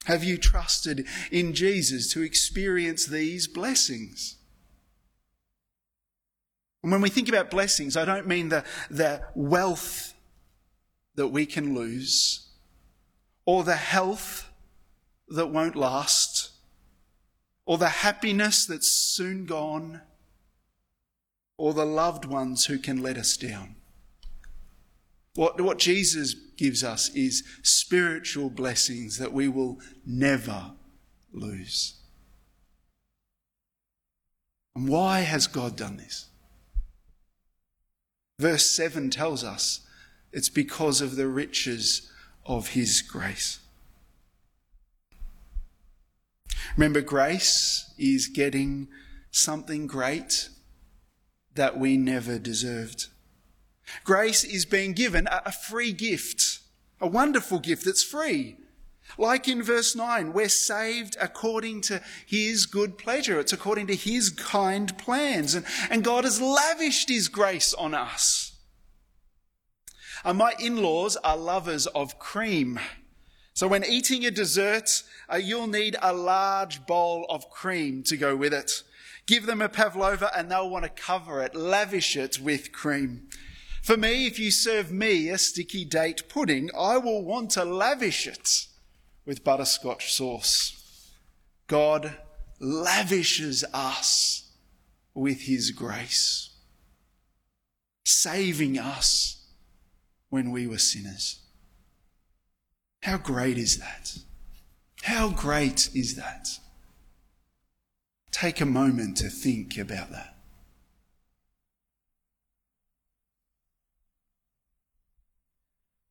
Have 0.06 0.24
you 0.24 0.38
trusted 0.38 1.06
in 1.32 1.54
Jesus 1.54 2.12
to 2.14 2.22
experience 2.22 3.06
these 3.06 3.48
blessings? 3.48 4.38
And 6.82 6.92
when 6.92 7.02
we 7.02 7.10
think 7.10 7.28
about 7.28 7.52
blessings, 7.52 7.98
I 7.98 8.06
don't 8.06 8.28
mean 8.28 8.50
the, 8.50 8.64
the 8.90 9.22
wealth 9.36 10.14
that 11.16 11.28
we 11.28 11.46
can 11.46 11.76
lose 11.76 12.48
or 13.46 13.64
the 13.64 13.76
health 13.76 14.50
that 15.28 15.48
won't 15.48 15.76
last 15.76 16.52
or 17.66 17.78
the 17.78 17.90
happiness 17.90 18.66
that's 18.66 18.92
soon 18.92 19.46
gone 19.46 20.02
or 21.60 21.74
the 21.74 21.86
loved 21.86 22.24
ones 22.24 22.68
who 22.68 22.80
can 22.80 23.04
let 23.04 23.18
us 23.18 23.36
down. 23.36 23.76
What, 25.36 25.60
what 25.60 25.78
Jesus 25.78 26.34
gives 26.56 26.86
us 26.86 27.10
is 27.10 27.44
spiritual 27.64 28.50
blessings 28.50 29.18
that 29.18 29.34
we 29.34 29.50
will 29.50 29.78
never 30.06 30.72
lose. 31.34 31.96
And 34.74 34.88
why 34.88 35.20
has 35.20 35.48
God 35.48 35.76
done 35.76 35.98
this? 35.98 36.28
Verse 38.40 38.72
7 38.72 39.10
tells 39.10 39.44
us 39.44 39.82
it's 40.32 40.48
because 40.48 41.02
of 41.02 41.18
the 41.18 41.28
riches 41.28 42.10
of 42.46 42.70
His 42.70 43.02
grace. 43.02 43.60
Remember, 46.78 47.02
grace 47.02 47.94
is 47.98 48.28
getting 48.28 48.88
something 49.30 49.88
great 49.88 50.48
that 51.56 51.78
we 51.78 51.98
never 51.98 52.40
deserved. 52.40 53.08
Grace 54.04 54.44
is 54.44 54.66
being 54.66 54.94
given 54.94 55.28
a 55.32 55.52
free 55.52 55.92
gift, 55.92 56.60
a 57.02 57.08
wonderful 57.08 57.60
gift 57.60 57.86
that's 57.86 58.04
free. 58.04 58.58
Like 59.18 59.48
in 59.48 59.64
verse 59.64 59.96
9, 59.96 60.34
we're 60.34 60.50
saved 60.50 61.18
according 61.20 61.82
to 61.82 62.02
His 62.28 62.66
good 62.66 62.98
pleasure. 62.98 63.40
It's 63.40 63.54
according 63.54 63.88
to 63.88 63.96
His 63.96 64.30
kind 64.30 64.96
plans. 64.98 65.56
And, 65.56 65.66
and 65.90 66.04
God 66.04 66.24
has 66.24 66.40
lavished 66.40 67.10
His 67.10 67.28
grace 67.28 67.74
on 67.74 67.94
us. 67.94 68.58
Uh, 70.24 70.34
my 70.34 70.54
in-laws 70.60 71.16
are 71.18 71.38
lovers 71.38 71.88
of 71.88 72.20
cream. 72.20 72.80
So 73.54 73.68
when 73.68 73.84
eating 73.84 74.26
a 74.26 74.32
dessert, 74.32 75.04
uh, 75.32 75.38
you'll 75.38 75.68
need 75.68 75.96
a 76.02 76.14
large 76.14 76.86
bowl 76.86 77.26
of 77.30 77.50
cream 77.50 78.04
to 78.04 78.18
go 78.18 78.36
with 78.36 78.54
it. 78.54 78.84
Give 79.30 79.46
them 79.46 79.62
a 79.62 79.70
pavlova 79.70 80.36
and 80.36 80.50
they'll 80.50 80.72
want 80.72 80.86
to 80.86 80.90
cover 80.90 81.44
it, 81.44 81.54
lavish 81.54 82.18
it 82.18 82.40
with 82.40 82.72
cream. 82.72 83.28
For 83.84 83.96
me, 83.96 84.26
if 84.26 84.40
you 84.40 84.50
serve 84.50 84.92
me 84.92 85.30
a 85.30 85.38
sticky 85.38 85.86
date 85.86 86.28
pudding, 86.28 86.72
I 86.76 86.98
will 86.98 87.24
want 87.24 87.52
to 87.52 87.64
lavish 87.64 88.26
it 88.26 88.66
with 89.28 89.44
butterscotch 89.44 90.12
sauce. 90.12 91.12
God 91.68 92.18
lavishes 92.60 93.64
us 93.72 94.52
with 95.14 95.42
his 95.42 95.70
grace, 95.70 96.50
saving 98.06 98.80
us 98.80 99.46
when 100.30 100.50
we 100.50 100.66
were 100.66 100.80
sinners. 100.80 101.38
How 103.04 103.20
great 103.20 103.60
is 103.60 103.78
that? 103.78 104.18
How 105.04 105.30
great 105.30 105.92
is 105.94 106.16
that? 106.16 106.50
Take 108.32 108.62
a 108.62 108.66
moment 108.66 109.18
to 109.18 109.30
think 109.30 109.78
about 109.78 110.12
that. 110.12 110.36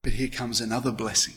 But 0.02 0.12
here 0.12 0.28
comes 0.28 0.60
another 0.60 0.92
blessing. 0.92 1.34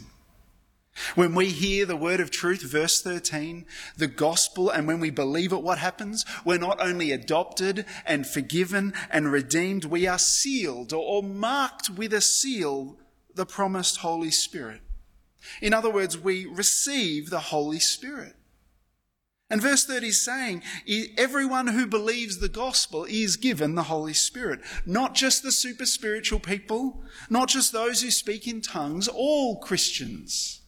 When 1.16 1.34
we 1.34 1.48
hear 1.48 1.86
the 1.86 1.96
word 1.96 2.20
of 2.20 2.32
truth, 2.32 2.62
verse 2.62 3.02
13, 3.02 3.66
the 3.98 4.08
gospel, 4.08 4.70
and 4.70 4.88
when 4.88 5.00
we 5.00 5.10
believe 5.10 5.54
it, 5.54 5.64
what 5.64 5.78
happens? 5.78 6.26
We're 6.46 6.58
not 6.58 6.82
only 6.82 7.12
adopted 7.12 7.86
and 8.06 8.28
forgiven 8.28 8.94
and 9.10 9.32
redeemed, 9.32 9.86
we 9.86 10.06
are 10.06 10.20
sealed 10.20 10.94
or 10.94 11.24
marked 11.24 11.90
with 11.90 12.14
a 12.14 12.22
seal, 12.22 12.98
the 13.34 13.46
promised 13.46 13.98
Holy 13.98 14.32
Spirit. 14.32 14.82
In 15.62 15.74
other 15.74 15.90
words, 15.90 16.18
we 16.18 16.46
receive 16.46 17.30
the 17.30 17.40
Holy 17.40 17.80
Spirit. 17.80 18.36
And 19.52 19.62
verse 19.62 19.84
30 19.86 20.08
is 20.08 20.22
saying, 20.22 20.64
everyone 21.18 21.68
who 21.68 21.86
believes 21.86 22.38
the 22.38 22.48
gospel 22.48 23.04
is 23.04 23.36
given 23.36 23.76
the 23.76 23.84
Holy 23.84 24.14
Spirit. 24.14 24.62
Not 24.86 25.14
just 25.14 25.44
the 25.44 25.52
super 25.52 25.86
spiritual 25.86 26.40
people, 26.40 27.04
not 27.30 27.50
just 27.50 27.74
those 27.74 28.02
who 28.02 28.12
speak 28.12 28.48
in 28.48 28.62
tongues, 28.62 29.10
all 29.10 29.60
Christians. 29.60 30.62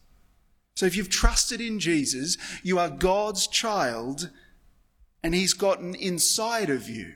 So 0.74 0.84
if 0.84 0.98
you've 0.98 1.08
trusted 1.08 1.62
in 1.62 1.80
Jesus, 1.80 2.36
you 2.62 2.78
are 2.78 2.90
God's 2.90 3.46
child 3.46 4.28
and 5.22 5.34
he's 5.34 5.54
gotten 5.54 5.94
inside 5.94 6.68
of 6.68 6.86
you. 6.86 7.14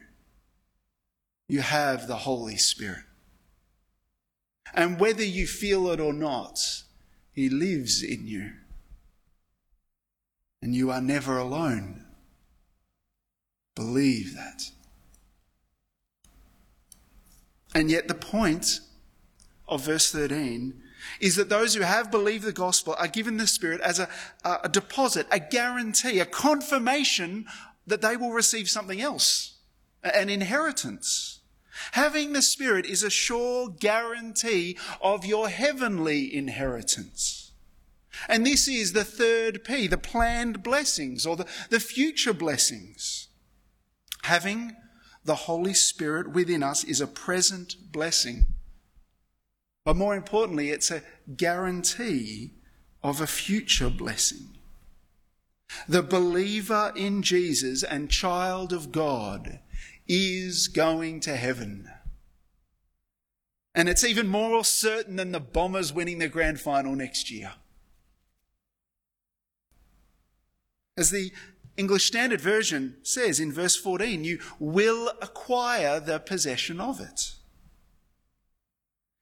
You 1.49 1.61
have 1.61 2.09
the 2.09 2.17
Holy 2.17 2.57
Spirit. 2.57 3.05
And 4.73 4.99
whether 4.99 5.25
you 5.25 5.47
feel 5.47 5.91
it 5.91 6.01
or 6.01 6.15
not, 6.15 6.59
he 7.31 7.51
lives 7.51 8.03
in 8.03 8.27
you 8.27 8.53
and 10.61 10.75
you 10.75 10.91
are 10.91 11.01
never 11.01 11.39
alone. 11.39 12.05
Believe 13.75 14.35
that. 14.35 14.71
And 17.75 17.91
yet, 17.91 18.09
the 18.09 18.15
point 18.15 18.81
of 19.69 19.85
verse 19.85 20.11
13 20.11 20.83
is 21.21 21.37
that 21.37 21.49
those 21.49 21.75
who 21.75 21.83
have 21.83 22.11
believed 22.11 22.45
the 22.45 22.53
gospel 22.53 22.95
are 22.99 23.09
given 23.09 23.37
the 23.37 23.47
Spirit 23.47 23.81
as 23.81 23.99
a, 23.99 24.09
a 24.45 24.69
deposit, 24.69 25.27
a 25.31 25.39
guarantee, 25.39 26.19
a 26.19 26.27
confirmation 26.27 27.47
that 27.87 28.03
they 28.03 28.17
will 28.17 28.33
receive 28.33 28.69
something 28.69 29.01
else, 29.01 29.59
an 30.03 30.29
inheritance. 30.29 31.41
Having 31.93 32.33
the 32.33 32.43
Spirit 32.43 32.87
is 32.87 33.03
a 33.03 33.11
sure 33.11 33.69
guarantee 33.69 34.77
of 35.01 35.25
your 35.25 35.49
heavenly 35.49 36.35
inheritance. 36.35 37.48
And 38.29 38.45
this 38.45 38.67
is 38.67 38.93
the 38.93 39.05
third 39.05 39.65
P, 39.65 39.87
the 39.87 39.99
planned 39.99 40.63
blessings 40.63 41.27
or 41.27 41.37
the, 41.37 41.47
the 41.71 41.81
future 41.81 42.33
blessings. 42.33 43.29
Having 44.23 44.77
the 45.25 45.35
Holy 45.35 45.75
Spirit 45.75 46.33
within 46.33 46.63
us 46.63 46.85
is 46.85 47.01
a 47.01 47.07
present 47.07 47.77
blessing. 47.93 48.47
But 49.85 49.97
more 49.97 50.17
importantly, 50.17 50.71
it's 50.71 50.91
a 50.91 51.03
guarantee 51.37 52.53
of 53.03 53.21
a 53.21 53.27
future 53.27 53.91
blessing. 53.91 54.59
The 55.89 56.03
believer 56.03 56.93
in 56.97 57.23
Jesus 57.23 57.83
and 57.83 58.11
child 58.11 58.73
of 58.73 58.91
God 58.91 59.61
is 60.07 60.69
going 60.69 61.21
to 61.21 61.37
heaven. 61.37 61.89
And 63.75 63.89
it's 63.89 64.05
even 64.05 64.27
more 64.27 64.65
certain 64.65 65.17
than 65.17 65.33
the 65.33 65.41
Bombers 65.41 65.93
winning 65.93 66.19
the 66.19 66.29
grand 66.29 66.61
final 66.61 66.97
next 66.97 67.31
year. 67.31 67.53
As 70.99 71.11
the 71.11 71.31
English 71.77 72.07
Standard 72.07 72.41
Version 72.41 72.97
says 73.05 73.39
in 73.39 73.53
verse 73.53 73.77
14, 73.77 74.25
you 74.25 74.41
will 74.59 75.13
acquire 75.23 76.01
the 76.01 76.19
possession 76.19 76.81
of 76.81 77.01
it. 77.01 77.35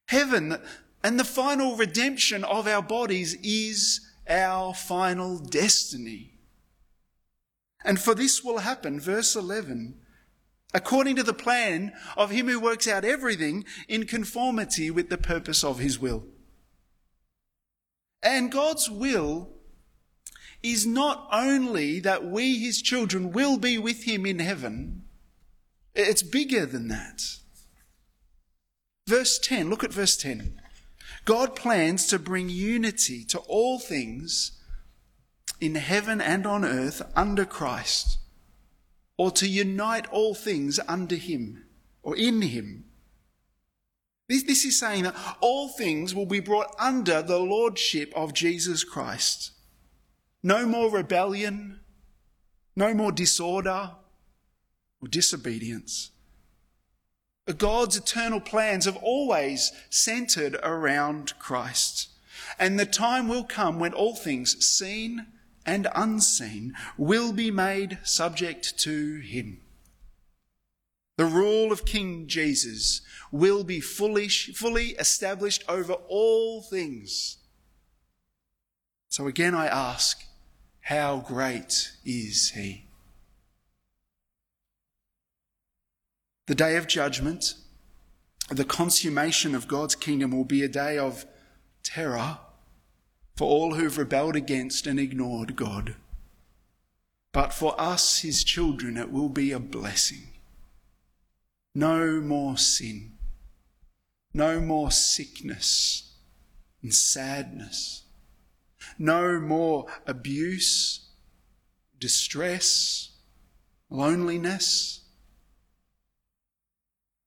Heaven 0.08 0.56
and 1.04 1.20
the 1.20 1.24
final 1.24 1.76
redemption 1.76 2.44
of 2.44 2.66
our 2.66 2.80
bodies 2.80 3.36
is 3.42 4.00
our 4.26 4.72
final 4.72 5.38
destiny. 5.38 6.32
And 7.84 8.00
for 8.00 8.14
this 8.14 8.42
will 8.42 8.58
happen, 8.58 8.98
verse 8.98 9.36
11, 9.36 9.96
according 10.72 11.16
to 11.16 11.22
the 11.22 11.34
plan 11.34 11.92
of 12.16 12.30
him 12.30 12.48
who 12.48 12.58
works 12.58 12.88
out 12.88 13.04
everything 13.04 13.66
in 13.86 14.06
conformity 14.06 14.90
with 14.90 15.10
the 15.10 15.18
purpose 15.18 15.62
of 15.62 15.78
his 15.78 15.98
will. 15.98 16.24
And 18.22 18.50
God's 18.50 18.88
will 18.88 19.55
is 20.66 20.84
not 20.86 21.28
only 21.30 22.00
that 22.00 22.24
we, 22.24 22.58
his 22.58 22.82
children, 22.82 23.32
will 23.32 23.56
be 23.56 23.78
with 23.78 24.04
him 24.04 24.26
in 24.26 24.40
heaven, 24.40 25.04
it's 25.94 26.22
bigger 26.22 26.66
than 26.66 26.88
that. 26.88 27.22
Verse 29.06 29.38
10, 29.38 29.70
look 29.70 29.84
at 29.84 29.92
verse 29.92 30.16
10. 30.16 30.60
God 31.24 31.54
plans 31.54 32.06
to 32.08 32.18
bring 32.18 32.48
unity 32.48 33.24
to 33.26 33.38
all 33.40 33.78
things 33.78 34.60
in 35.60 35.76
heaven 35.76 36.20
and 36.20 36.46
on 36.46 36.64
earth 36.64 37.02
under 37.14 37.44
Christ, 37.44 38.18
or 39.16 39.30
to 39.30 39.48
unite 39.48 40.06
all 40.08 40.34
things 40.34 40.80
under 40.88 41.16
him 41.16 41.64
or 42.02 42.16
in 42.16 42.42
him. 42.42 42.84
This, 44.28 44.42
this 44.42 44.64
is 44.64 44.78
saying 44.78 45.04
that 45.04 45.16
all 45.40 45.68
things 45.68 46.14
will 46.14 46.26
be 46.26 46.40
brought 46.40 46.74
under 46.78 47.22
the 47.22 47.38
lordship 47.38 48.12
of 48.16 48.34
Jesus 48.34 48.82
Christ. 48.82 49.52
No 50.46 50.64
more 50.64 50.92
rebellion, 50.92 51.80
no 52.76 52.94
more 52.94 53.10
disorder 53.10 53.90
or 55.02 55.08
disobedience. 55.08 56.12
God's 57.58 57.96
eternal 57.96 58.38
plans 58.38 58.84
have 58.84 58.96
always 58.98 59.72
centered 59.90 60.56
around 60.62 61.36
Christ. 61.40 62.10
And 62.60 62.78
the 62.78 62.86
time 62.86 63.26
will 63.26 63.42
come 63.42 63.80
when 63.80 63.92
all 63.92 64.14
things, 64.14 64.64
seen 64.64 65.26
and 65.66 65.88
unseen, 65.96 66.74
will 66.96 67.32
be 67.32 67.50
made 67.50 67.98
subject 68.04 68.78
to 68.78 69.18
Him. 69.18 69.62
The 71.16 71.26
rule 71.26 71.72
of 71.72 71.84
King 71.84 72.28
Jesus 72.28 73.00
will 73.32 73.64
be 73.64 73.80
fully, 73.80 74.28
fully 74.28 74.90
established 74.90 75.64
over 75.68 75.94
all 75.94 76.62
things. 76.62 77.38
So 79.08 79.26
again, 79.26 79.52
I 79.52 79.66
ask, 79.66 80.22
how 80.86 81.18
great 81.26 81.90
is 82.04 82.52
He? 82.54 82.84
The 86.46 86.54
day 86.54 86.76
of 86.76 86.86
judgment, 86.86 87.54
the 88.50 88.64
consummation 88.64 89.56
of 89.56 89.66
God's 89.66 89.96
kingdom 89.96 90.30
will 90.30 90.44
be 90.44 90.62
a 90.62 90.68
day 90.68 90.96
of 90.96 91.26
terror 91.82 92.38
for 93.34 93.48
all 93.48 93.74
who've 93.74 93.98
rebelled 93.98 94.36
against 94.36 94.86
and 94.86 95.00
ignored 95.00 95.56
God. 95.56 95.96
But 97.32 97.52
for 97.52 97.78
us, 97.80 98.20
his 98.20 98.44
children, 98.44 98.96
it 98.96 99.10
will 99.10 99.28
be 99.28 99.50
a 99.50 99.58
blessing. 99.58 100.28
No 101.74 102.20
more 102.20 102.56
sin, 102.56 103.18
no 104.32 104.60
more 104.60 104.92
sickness 104.92 106.14
and 106.80 106.94
sadness, 106.94 108.04
no 108.98 109.40
more 109.40 109.86
abuse, 110.06 111.08
distress, 111.98 113.10
loneliness 113.90 115.06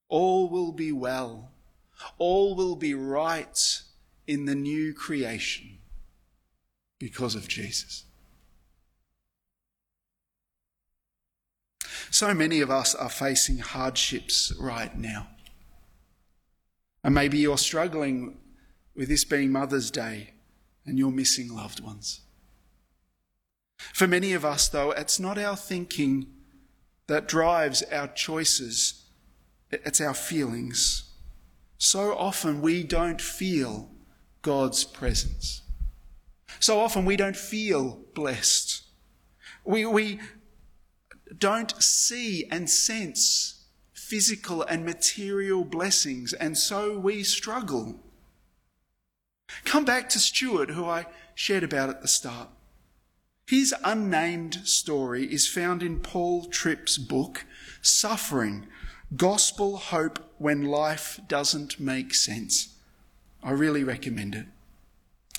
all 0.09 0.49
will 0.49 0.71
be 0.71 0.91
well. 0.91 1.51
All 2.17 2.55
will 2.55 2.75
be 2.75 2.93
right 2.93 3.81
in 4.27 4.45
the 4.45 4.55
new 4.55 4.93
creation 4.93 5.77
because 6.97 7.35
of 7.35 7.47
Jesus. 7.47 8.03
So 12.11 12.33
many 12.33 12.59
of 12.61 12.71
us 12.71 12.95
are 12.95 13.09
facing 13.09 13.59
hardships 13.59 14.51
right 14.59 14.97
now. 14.97 15.27
And 17.03 17.13
maybe 17.13 17.37
you're 17.37 17.57
struggling 17.57 18.39
with 18.95 19.07
this 19.07 19.23
being 19.23 19.51
Mother's 19.51 19.91
Day 19.91 20.33
and 20.89 21.00
you're 21.00 21.12
missing 21.12 21.53
loved 21.55 21.79
ones. 21.79 22.22
For 23.93 24.08
many 24.08 24.34
of 24.34 24.43
us, 24.43 24.67
though, 24.67 24.91
it's 24.91 25.19
not 25.19 25.38
our 25.38 25.55
thinking 25.55 26.27
that 27.08 27.27
drives 27.27 27.81
our 27.84 28.08
choices 28.08 29.00
it's 29.72 30.01
our 30.01 30.13
feelings. 30.13 31.11
So 31.77 32.16
often 32.18 32.61
we 32.61 32.83
don't 32.83 33.22
feel 33.22 33.90
God's 34.42 34.83
presence. 34.83 35.61
So 36.59 36.79
often 36.79 37.05
we 37.05 37.16
don't 37.16 37.37
feel 37.37 38.01
blessed. 38.13 38.83
We, 39.63 39.85
we 39.85 40.20
don't 41.37 41.72
see 41.81 42.46
and 42.51 42.70
sense 42.70 43.55
physical 43.94 44.63
and 44.63 44.83
material 44.83 45.63
blessings, 45.63 46.33
and 46.33 46.57
so 46.57 46.98
we 46.98 47.22
struggle. 47.22 48.00
Come 49.66 49.85
back 49.85 50.09
to 50.09 50.20
Stuart, 50.20 50.72
who 50.72 50.85
I 50.85 51.05
shared 51.35 51.64
about 51.64 51.90
at 51.90 52.01
the 52.01 52.07
start. 52.07 52.50
His 53.48 53.74
unnamed 53.83 54.68
story 54.68 55.25
is 55.25 55.48
found 55.48 55.81
in 55.81 56.00
Paul 56.01 56.46
Tripp's 56.46 56.98
book, 56.98 57.46
Suffering 57.81 58.68
Gospel 59.16 59.77
hope 59.77 60.20
when 60.38 60.66
life 60.66 61.20
doesn't 61.27 61.79
make 61.79 62.14
sense. 62.14 62.75
I 63.42 63.51
really 63.51 63.83
recommend 63.83 64.35
it. 64.35 64.46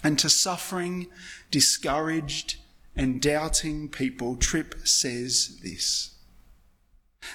And 0.02 0.18
to 0.18 0.28
suffering, 0.28 1.06
discouraged, 1.52 2.56
and 2.96 3.22
doubting 3.22 3.88
people, 3.88 4.34
Tripp 4.34 4.88
says 4.88 5.60
this. 5.62 6.16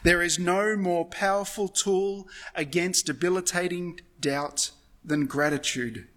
There 0.04 0.22
is 0.22 0.38
no 0.38 0.76
more 0.76 1.06
powerful 1.06 1.70
tool 1.70 2.28
against 2.54 3.06
debilitating 3.06 4.02
doubt 4.20 4.72
than 5.06 5.26
gratitude. 5.26 6.08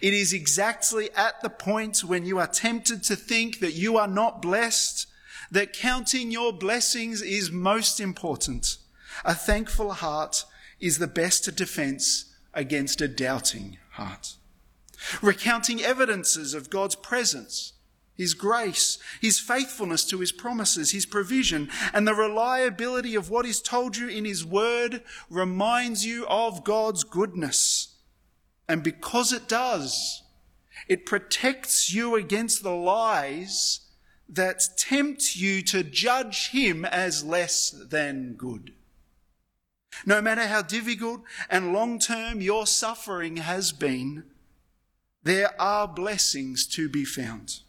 It 0.00 0.14
is 0.14 0.32
exactly 0.32 1.10
at 1.14 1.42
the 1.42 1.50
point 1.50 2.04
when 2.04 2.24
you 2.24 2.38
are 2.38 2.46
tempted 2.46 3.02
to 3.04 3.16
think 3.16 3.60
that 3.60 3.74
you 3.74 3.96
are 3.96 4.08
not 4.08 4.42
blessed 4.42 5.06
that 5.52 5.74
counting 5.74 6.30
your 6.30 6.52
blessings 6.52 7.20
is 7.20 7.50
most 7.50 8.00
important. 8.00 8.78
A 9.24 9.34
thankful 9.34 9.92
heart 9.92 10.44
is 10.80 10.98
the 10.98 11.06
best 11.06 11.54
defense 11.54 12.34
against 12.54 13.00
a 13.00 13.08
doubting 13.08 13.76
heart. 13.92 14.36
Recounting 15.20 15.82
evidences 15.82 16.54
of 16.54 16.70
God's 16.70 16.94
presence, 16.94 17.74
His 18.16 18.32
grace, 18.32 18.98
His 19.20 19.38
faithfulness 19.38 20.06
to 20.06 20.20
His 20.20 20.32
promises, 20.32 20.92
His 20.92 21.04
provision, 21.04 21.70
and 21.92 22.08
the 22.08 22.14
reliability 22.14 23.14
of 23.14 23.28
what 23.28 23.44
is 23.44 23.60
told 23.60 23.96
you 23.96 24.08
in 24.08 24.24
His 24.24 24.44
Word 24.44 25.02
reminds 25.28 26.06
you 26.06 26.26
of 26.28 26.64
God's 26.64 27.04
goodness. 27.04 27.94
And 28.72 28.82
because 28.82 29.34
it 29.34 29.48
does, 29.48 30.22
it 30.88 31.04
protects 31.04 31.92
you 31.92 32.14
against 32.14 32.62
the 32.62 32.74
lies 32.74 33.80
that 34.26 34.66
tempt 34.78 35.36
you 35.36 35.60
to 35.64 35.82
judge 35.82 36.52
Him 36.52 36.86
as 36.86 37.22
less 37.22 37.68
than 37.68 38.32
good. 38.32 38.72
No 40.06 40.22
matter 40.22 40.46
how 40.46 40.62
difficult 40.62 41.20
and 41.50 41.74
long 41.74 41.98
term 41.98 42.40
your 42.40 42.66
suffering 42.66 43.36
has 43.36 43.72
been, 43.72 44.24
there 45.22 45.50
are 45.60 45.86
blessings 45.86 46.66
to 46.68 46.88
be 46.88 47.04
found. 47.04 47.60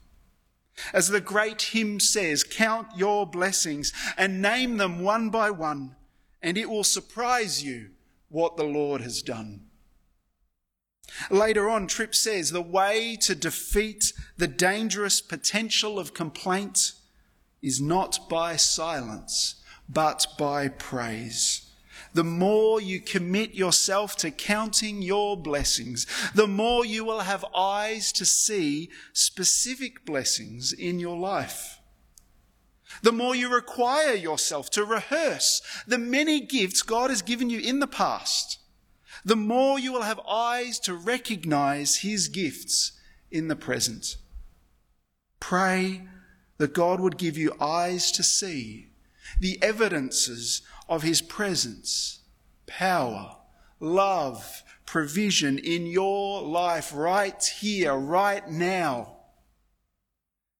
As 0.93 1.09
the 1.09 1.19
great 1.19 1.61
hymn 1.73 1.99
says, 1.99 2.45
count 2.45 2.87
your 2.95 3.27
blessings 3.27 3.91
and 4.15 4.41
name 4.41 4.77
them 4.77 5.03
one 5.03 5.31
by 5.31 5.51
one, 5.51 5.97
and 6.41 6.57
it 6.57 6.69
will 6.69 6.85
surprise 6.85 7.61
you 7.61 7.89
what 8.29 8.55
the 8.55 8.63
Lord 8.63 9.01
has 9.01 9.21
done. 9.21 9.65
Later 11.29 11.69
on, 11.69 11.87
Tripp 11.87 12.15
says 12.15 12.51
the 12.51 12.61
way 12.61 13.17
to 13.21 13.35
defeat 13.35 14.13
the 14.37 14.47
dangerous 14.47 15.21
potential 15.21 15.99
of 15.99 16.13
complaint 16.13 16.93
is 17.61 17.79
not 17.79 18.27
by 18.29 18.55
silence, 18.55 19.55
but 19.87 20.25
by 20.37 20.67
praise 20.67 21.63
the 22.13 22.23
more 22.23 22.79
you 22.79 22.99
commit 22.99 23.53
yourself 23.53 24.15
to 24.17 24.31
counting 24.31 25.01
your 25.01 25.35
blessings, 25.35 26.05
the 26.33 26.47
more 26.47 26.85
you 26.85 27.03
will 27.03 27.21
have 27.21 27.45
eyes 27.55 28.11
to 28.13 28.25
see 28.25 28.89
specific 29.13 30.05
blessings 30.05 30.71
in 30.71 30.99
your 30.99 31.17
life. 31.17 31.79
The 33.01 33.11
more 33.11 33.35
you 33.35 33.53
require 33.53 34.13
yourself 34.13 34.69
to 34.71 34.85
rehearse 34.85 35.61
the 35.87 35.97
many 35.97 36.39
gifts 36.39 36.83
God 36.83 37.09
has 37.09 37.23
given 37.23 37.49
you 37.49 37.59
in 37.59 37.79
the 37.79 37.87
past, 37.87 38.59
the 39.25 39.35
more 39.35 39.79
you 39.79 39.93
will 39.93 40.01
have 40.01 40.19
eyes 40.27 40.79
to 40.79 40.93
recognize 40.93 41.97
His 41.97 42.27
gifts 42.27 42.93
in 43.31 43.47
the 43.47 43.55
present. 43.55 44.17
Pray 45.39 46.07
that 46.57 46.73
God 46.73 46.99
would 46.99 47.17
give 47.17 47.37
you 47.37 47.55
eyes 47.59 48.11
to 48.13 48.23
see 48.23 48.89
the 49.39 49.61
evidences 49.61 50.61
of 50.87 51.03
his 51.03 51.21
presence, 51.21 52.19
power, 52.67 53.37
love, 53.79 54.63
provision 54.85 55.57
in 55.57 55.85
your 55.85 56.41
life 56.41 56.91
right 56.93 57.43
here, 57.59 57.95
right 57.95 58.47
now. 58.49 59.17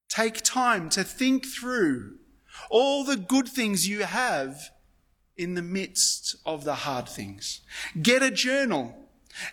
Take 0.10 0.41
time 0.41 0.89
to 0.89 1.04
think 1.04 1.45
through 1.45 2.17
all 2.69 3.04
the 3.04 3.17
good 3.17 3.47
things 3.47 3.88
you 3.88 4.04
have 4.04 4.71
in 5.38 5.56
the 5.56 5.62
midst 5.62 6.36
of 6.46 6.63
the 6.63 6.76
hard 6.76 7.10
things. 7.10 7.62
Get 8.02 8.22
a 8.22 8.32
journal. 8.32 8.96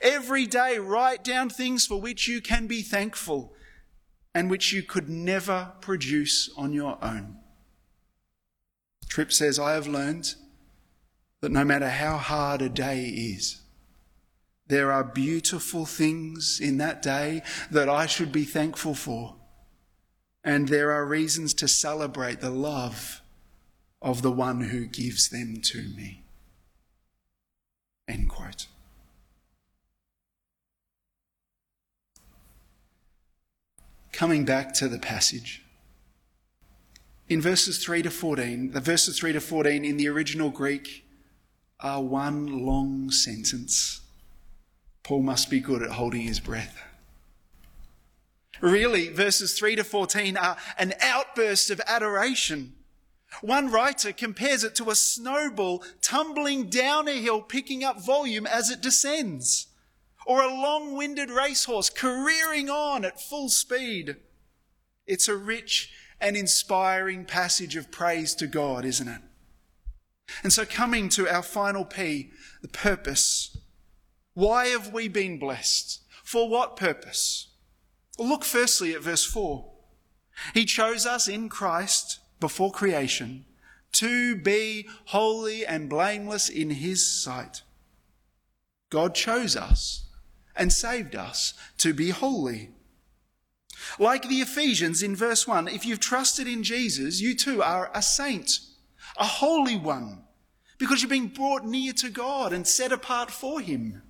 Every 0.03 0.47
day, 0.47 0.79
write 0.79 1.25
down 1.25 1.49
things 1.51 1.87
for 1.87 2.01
which 2.01 2.29
you 2.29 2.41
can 2.41 2.67
be 2.67 2.83
thankful. 2.83 3.55
and 4.35 4.51
which 4.51 4.73
you 4.73 4.83
could 4.83 5.09
never 5.09 5.73
produce 5.81 6.51
on 6.57 6.73
your 6.73 6.99
own. 7.03 7.37
Tripp 9.09 9.33
says, 9.33 9.59
I 9.59 9.73
have 9.73 9.89
learned 9.89 10.35
that 11.41 11.51
no 11.51 11.65
matter 11.65 11.89
how 11.89 12.17
hard 12.17 12.63
a 12.63 12.69
day 12.69 13.07
is, 13.07 13.61
there 14.69 14.93
are 14.93 15.03
beautiful 15.03 15.85
things 15.85 16.61
in 16.63 16.79
that 16.79 17.03
day 17.03 17.43
that 17.73 17.89
I 17.89 18.07
should 18.07 18.31
be 18.31 18.45
thankful 18.45 18.95
for. 18.95 19.35
And 20.45 20.69
there 20.69 20.93
are 20.93 21.05
reasons 21.05 21.53
to 21.55 21.67
celebrate 21.67 22.41
the 22.41 22.51
love 22.51 23.20
of 24.03 24.23
the 24.23 24.31
one 24.31 24.63
who 24.63 24.87
gives 24.87 25.29
them 25.29 25.61
to 25.63 25.83
me. 25.83 26.23
End 28.09 28.29
quote. 28.29 28.67
Coming 34.13 34.45
back 34.45 34.75
to 34.75 34.89
the 34.89 34.99
passage. 34.99 35.63
In 37.29 37.41
verses 37.41 37.83
3 37.83 38.03
to 38.03 38.11
14, 38.11 38.73
the 38.73 38.81
verses 38.81 39.19
3 39.19 39.33
to 39.35 39.41
14 39.41 39.85
in 39.85 39.97
the 39.97 40.09
original 40.09 40.51
Greek 40.51 41.05
are 41.79 42.03
one 42.03 42.67
long 42.67 43.11
sentence. 43.11 44.01
Paul 45.05 45.23
must 45.23 45.49
be 45.49 45.61
good 45.61 45.83
at 45.83 45.93
holding 45.93 46.23
his 46.23 46.41
breath. 46.41 46.83
Really, 48.61 49.09
verses 49.09 49.57
3 49.59 49.77
to 49.77 49.85
14 49.85 50.37
are 50.37 50.57
an 50.77 50.93
outburst 51.01 51.71
of 51.71 51.81
adoration. 51.87 52.75
One 53.43 53.71
writer 53.71 54.13
compares 54.13 54.65
it 54.65 54.75
to 54.77 54.91
a 54.91 54.95
snowball 54.95 55.85
tumbling 56.03 56.69
down 56.69 57.09
a 57.09 57.13
hill, 57.13 57.41
picking 57.41 57.85
up 57.85 58.05
volume 58.05 58.47
as 58.47 58.71
it 58.71 58.81
descends, 58.81 59.69
or 60.27 60.43
a 60.43 60.49
long 60.49 60.97
winded 60.97 61.31
racehorse 61.31 61.91
careering 61.91 62.69
on 62.69 63.05
at 63.05 63.21
full 63.21 63.49
speed. 63.49 64.17
It's 65.07 65.29
a 65.29 65.37
rich 65.37 65.93
and 66.21 66.37
inspiring 66.37 67.25
passage 67.25 67.77
of 67.77 67.91
praise 67.91 68.35
to 68.37 68.47
God, 68.47 68.85
isn't 68.85 69.09
it? 69.09 69.23
And 70.43 70.53
so, 70.53 70.65
coming 70.65 71.09
to 71.11 71.29
our 71.29 71.43
final 71.43 71.85
P, 71.85 72.31
the 72.63 72.69
purpose. 72.69 73.57
Why 74.35 74.67
have 74.67 74.93
we 74.93 75.09
been 75.09 75.39
blessed? 75.39 76.03
For 76.23 76.49
what 76.49 76.77
purpose? 76.77 77.49
Look 78.19 78.45
firstly 78.45 78.95
at 78.95 79.03
verse 79.03 79.25
4. 79.25 79.69
He 80.55 80.65
chose 80.65 81.07
us 81.07 81.27
in 81.27 81.49
Christ 81.49 82.21
before 82.41 82.73
creation 82.73 83.45
to 83.93 84.37
be 84.37 84.89
holy 85.07 85.65
and 85.67 85.89
blameless 85.89 86.49
in 86.49 86.71
His 86.71 87.07
sight. 87.07 87.63
God 88.91 89.15
chose 89.15 89.57
us 89.57 90.07
and 90.57 90.73
saved 90.73 91.15
us 91.15 91.55
to 91.79 91.95
be 91.95 92.11
holy. 92.11 92.71
Like 93.99 94.29
the 94.29 94.41
Ephesians 94.41 95.03
in 95.03 95.15
verse 95.17 95.47
1, 95.47 95.69
if 95.69 95.87
you've 95.87 96.01
trusted 96.01 96.47
in 96.47 96.63
Jesus, 96.63 97.21
you 97.21 97.35
too 97.35 97.63
are 97.63 97.91
a 97.95 98.03
saint 98.03 98.61
a 99.17 99.25
holy 99.25 99.77
one, 99.77 100.23
because 100.79 101.03
you're 101.03 101.11
being 101.11 101.29
brought 101.29 101.65
near 101.65 101.93
to 101.93 102.09
God 102.09 102.53
and 102.53 102.67
set 102.67 102.93
apart 102.93 103.31
for 103.31 103.61
Him. 103.61 104.03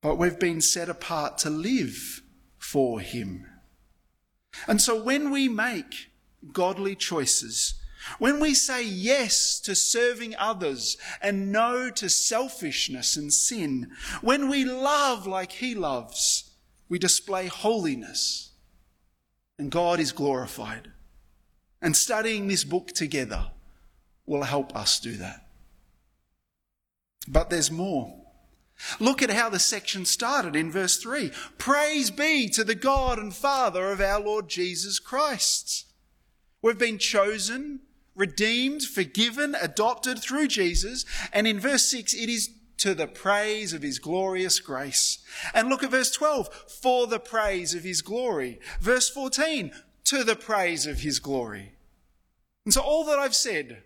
But 0.00 0.16
we've 0.16 0.38
been 0.38 0.60
set 0.60 0.88
apart 0.88 1.38
to 1.38 1.50
live 1.50 2.22
for 2.58 3.00
Him. 3.00 3.46
And 4.66 4.80
so 4.80 5.02
when 5.02 5.30
we 5.30 5.48
make 5.48 6.10
godly 6.52 6.94
choices, 6.94 7.74
when 8.18 8.40
we 8.40 8.54
say 8.54 8.84
yes 8.84 9.60
to 9.60 9.74
serving 9.74 10.34
others 10.36 10.96
and 11.20 11.52
no 11.52 11.90
to 11.90 12.08
selfishness 12.08 13.16
and 13.16 13.32
sin, 13.32 13.92
when 14.20 14.48
we 14.48 14.64
love 14.64 15.26
like 15.26 15.52
He 15.52 15.74
loves, 15.74 16.50
we 16.88 16.98
display 16.98 17.46
holiness 17.46 18.50
and 19.58 19.70
God 19.70 20.00
is 20.00 20.12
glorified. 20.12 20.90
And 21.80 21.96
studying 21.96 22.48
this 22.48 22.64
book 22.64 22.88
together 22.88 23.50
will 24.26 24.42
help 24.42 24.74
us 24.76 25.00
do 25.00 25.12
that. 25.16 25.46
But 27.28 27.50
there's 27.50 27.70
more. 27.70 28.21
Look 28.98 29.22
at 29.22 29.30
how 29.30 29.48
the 29.48 29.58
section 29.58 30.04
started 30.04 30.56
in 30.56 30.70
verse 30.70 30.96
3. 30.96 31.30
Praise 31.58 32.10
be 32.10 32.48
to 32.50 32.64
the 32.64 32.74
God 32.74 33.18
and 33.18 33.34
Father 33.34 33.90
of 33.90 34.00
our 34.00 34.20
Lord 34.20 34.48
Jesus 34.48 34.98
Christ. 34.98 35.86
We've 36.62 36.78
been 36.78 36.98
chosen, 36.98 37.80
redeemed, 38.14 38.82
forgiven, 38.82 39.56
adopted 39.60 40.20
through 40.20 40.48
Jesus. 40.48 41.04
And 41.32 41.46
in 41.46 41.60
verse 41.60 41.84
6, 41.90 42.14
it 42.14 42.28
is 42.28 42.50
to 42.78 42.94
the 42.94 43.06
praise 43.06 43.72
of 43.72 43.82
his 43.82 43.98
glorious 43.98 44.58
grace. 44.58 45.18
And 45.54 45.68
look 45.68 45.82
at 45.82 45.90
verse 45.90 46.10
12, 46.10 46.48
for 46.82 47.06
the 47.06 47.20
praise 47.20 47.74
of 47.74 47.84
his 47.84 48.02
glory. 48.02 48.58
Verse 48.80 49.08
14, 49.08 49.72
to 50.04 50.24
the 50.24 50.36
praise 50.36 50.86
of 50.86 51.00
his 51.00 51.18
glory. 51.18 51.74
And 52.64 52.74
so 52.74 52.80
all 52.80 53.04
that 53.04 53.18
I've 53.18 53.34
said, 53.34 53.82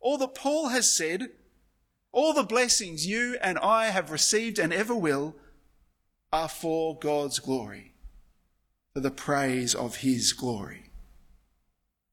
all 0.00 0.18
that 0.18 0.34
Paul 0.34 0.68
has 0.68 0.92
said, 0.92 1.30
all 2.12 2.34
the 2.34 2.42
blessings 2.42 3.06
you 3.06 3.38
and 3.42 3.58
I 3.58 3.86
have 3.86 4.10
received 4.10 4.58
and 4.58 4.72
ever 4.72 4.94
will 4.94 5.34
are 6.32 6.48
for 6.48 6.98
God's 6.98 7.38
glory, 7.38 7.94
for 8.92 9.00
the 9.00 9.10
praise 9.10 9.74
of 9.74 9.96
his 9.96 10.32
glory. 10.32 10.90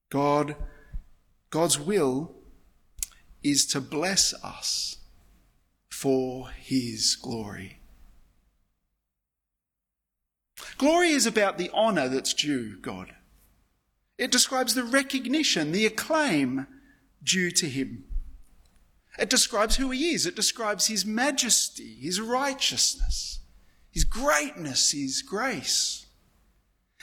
God, 0.10 0.56
God's 1.50 1.80
will 1.80 2.32
is 3.44 3.66
to 3.68 3.82
bless 3.82 4.34
us 4.44 4.98
for 5.90 6.50
his 6.50 7.16
glory. 7.16 7.80
Glory 10.78 11.10
is 11.10 11.26
about 11.26 11.58
the 11.58 11.70
honour 11.72 12.08
that's 12.08 12.34
due 12.34 12.78
God. 12.78 13.14
It 14.18 14.32
describes 14.32 14.76
the 14.76 14.84
recognition, 14.84 15.72
the 15.72 15.86
acclaim 15.86 16.68
due 17.24 17.52
to 17.52 17.68
him. 17.68 18.06
It 19.20 19.30
describes 19.30 19.76
who 19.76 19.92
he 19.92 20.12
is. 20.12 20.26
It 20.26 20.36
describes 20.36 20.88
his 20.88 21.06
majesty, 21.06 21.96
his 21.96 22.22
righteousness, 22.22 23.40
his 23.92 24.04
greatness, 24.04 24.92
his 24.92 25.22
grace. 25.22 26.06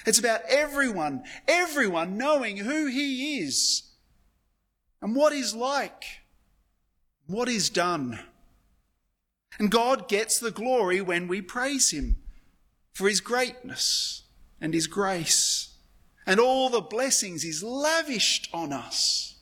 It's 0.06 0.18
about 0.18 0.42
everyone, 0.48 1.24
everyone 1.46 2.16
knowing 2.16 2.58
who 2.58 2.86
he 2.86 3.38
is 3.38 3.82
and 5.02 5.14
what 5.14 5.32
he's 5.32 5.54
like, 5.54 6.04
what 7.26 7.48
he's 7.48 7.70
done. 7.70 8.20
And 9.58 9.70
God 9.70 10.08
gets 10.08 10.38
the 10.38 10.50
glory 10.50 11.00
when 11.00 11.28
we 11.28 11.40
praise 11.40 11.90
him 11.90 12.16
for 12.92 13.08
his 13.08 13.20
greatness 13.20 14.22
and 14.60 14.72
his 14.74 14.86
grace 14.86 15.76
and 16.26 16.40
all 16.40 16.68
the 16.68 16.80
blessings 16.80 17.42
He's 17.42 17.62
lavished 17.62 18.48
on 18.52 18.72
us. 18.72 19.35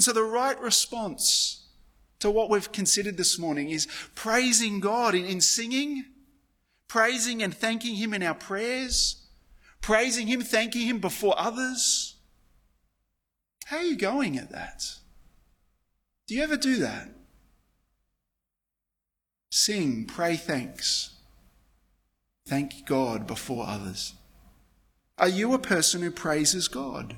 And 0.00 0.04
so 0.06 0.14
the 0.14 0.22
right 0.22 0.58
response 0.58 1.66
to 2.20 2.30
what 2.30 2.48
we've 2.48 2.72
considered 2.72 3.18
this 3.18 3.38
morning 3.38 3.68
is 3.68 3.86
praising 4.14 4.80
God 4.80 5.14
in, 5.14 5.26
in 5.26 5.42
singing, 5.42 6.06
praising 6.88 7.42
and 7.42 7.54
thanking 7.54 7.96
Him 7.96 8.14
in 8.14 8.22
our 8.22 8.32
prayers, 8.32 9.26
praising 9.82 10.26
Him, 10.26 10.40
thanking 10.40 10.86
Him 10.86 11.00
before 11.00 11.34
others. 11.36 12.16
How 13.66 13.76
are 13.76 13.82
you 13.82 13.98
going 13.98 14.38
at 14.38 14.50
that? 14.52 14.84
Do 16.26 16.34
you 16.34 16.44
ever 16.44 16.56
do 16.56 16.76
that? 16.76 17.10
Sing, 19.50 20.06
pray 20.06 20.36
thanks. 20.36 21.10
Thank 22.46 22.86
God 22.86 23.26
before 23.26 23.66
others. 23.66 24.14
Are 25.18 25.28
you 25.28 25.52
a 25.52 25.58
person 25.58 26.00
who 26.00 26.10
praises 26.10 26.68
God? 26.68 27.16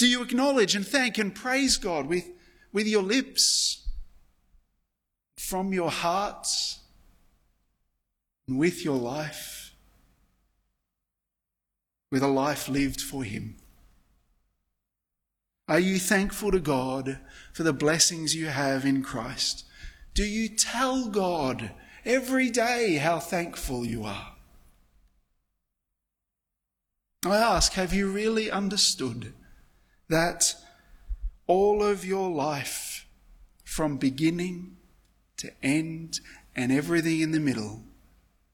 Do 0.00 0.08
you 0.08 0.22
acknowledge 0.22 0.74
and 0.74 0.86
thank 0.86 1.18
and 1.18 1.34
praise 1.34 1.76
God 1.76 2.06
with, 2.06 2.24
with 2.72 2.86
your 2.86 3.02
lips, 3.02 3.86
from 5.36 5.74
your 5.74 5.90
heart, 5.90 6.48
and 8.48 8.58
with 8.58 8.82
your 8.82 8.96
life, 8.96 9.74
with 12.10 12.22
a 12.22 12.28
life 12.28 12.66
lived 12.66 13.02
for 13.02 13.24
Him? 13.24 13.58
Are 15.68 15.78
you 15.78 15.98
thankful 15.98 16.50
to 16.52 16.60
God 16.60 17.18
for 17.52 17.62
the 17.62 17.74
blessings 17.74 18.34
you 18.34 18.46
have 18.46 18.86
in 18.86 19.02
Christ? 19.02 19.66
Do 20.14 20.24
you 20.24 20.48
tell 20.48 21.10
God 21.10 21.72
every 22.06 22.48
day 22.48 22.94
how 22.94 23.18
thankful 23.18 23.84
you 23.84 24.04
are? 24.04 24.32
I 27.26 27.36
ask, 27.36 27.74
have 27.74 27.92
you 27.92 28.10
really 28.10 28.50
understood 28.50 29.34
that 30.10 30.54
all 31.46 31.82
of 31.82 32.04
your 32.04 32.30
life, 32.30 33.06
from 33.64 33.96
beginning 33.96 34.76
to 35.36 35.50
end 35.62 36.20
and 36.54 36.70
everything 36.70 37.20
in 37.20 37.30
the 37.30 37.40
middle, 37.40 37.84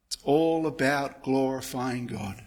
it's 0.06 0.18
all 0.22 0.66
about 0.66 1.22
glorifying 1.22 2.06
God? 2.06 2.44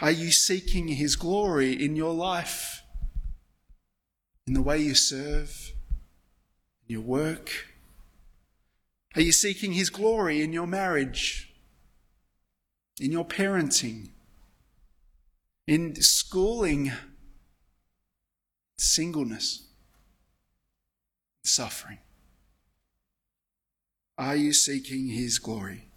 Are 0.00 0.10
you 0.10 0.30
seeking 0.30 0.88
His 0.88 1.16
glory 1.16 1.72
in 1.72 1.94
your 1.94 2.12
life? 2.12 2.82
In 4.46 4.54
the 4.54 4.62
way 4.62 4.78
you 4.78 4.94
serve, 4.94 5.72
in 6.88 6.94
your 6.94 7.02
work, 7.02 7.68
Are 9.16 9.22
you 9.22 9.32
seeking 9.32 9.72
His 9.72 9.90
glory 9.90 10.40
in 10.40 10.52
your 10.52 10.66
marriage, 10.66 11.52
in 13.00 13.10
your 13.10 13.24
parenting, 13.24 14.10
in 15.66 15.94
schooling, 15.96 16.92
singleness, 18.76 19.68
suffering? 21.44 21.98
Are 24.18 24.36
you 24.36 24.52
seeking 24.52 25.08
His 25.08 25.38
glory? 25.38 25.88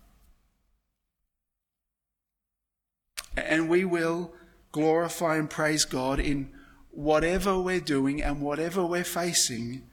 And 3.35 3.69
we 3.69 3.83
will 3.83 4.33
glorify 4.71 5.37
and 5.37 5.49
praise 5.49 5.85
God 5.85 6.19
in 6.19 6.51
whatever 6.91 7.59
we're 7.59 7.79
doing 7.79 8.21
and 8.21 8.41
whatever 8.41 8.85
we're 8.85 9.03
facing 9.03 9.83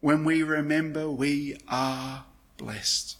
when 0.00 0.24
we 0.24 0.42
remember 0.42 1.10
we 1.10 1.56
are 1.68 2.24
blessed. 2.56 3.16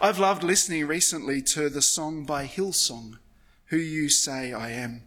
I've 0.00 0.18
loved 0.18 0.42
listening 0.42 0.86
recently 0.86 1.42
to 1.42 1.68
the 1.68 1.82
song 1.82 2.24
by 2.24 2.46
Hillsong, 2.46 3.18
Who 3.66 3.76
You 3.76 4.08
Say 4.08 4.52
I 4.52 4.70
Am. 4.70 5.02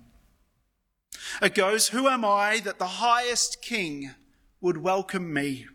It 1.42 1.56
goes, 1.56 1.90
Who 1.90 2.08
am 2.08 2.24
I 2.24 2.60
that 2.60 2.78
the 2.78 2.86
highest 2.86 3.62
king 3.62 4.12
would 4.62 4.78
welcome 4.78 5.34
me? 5.34 5.66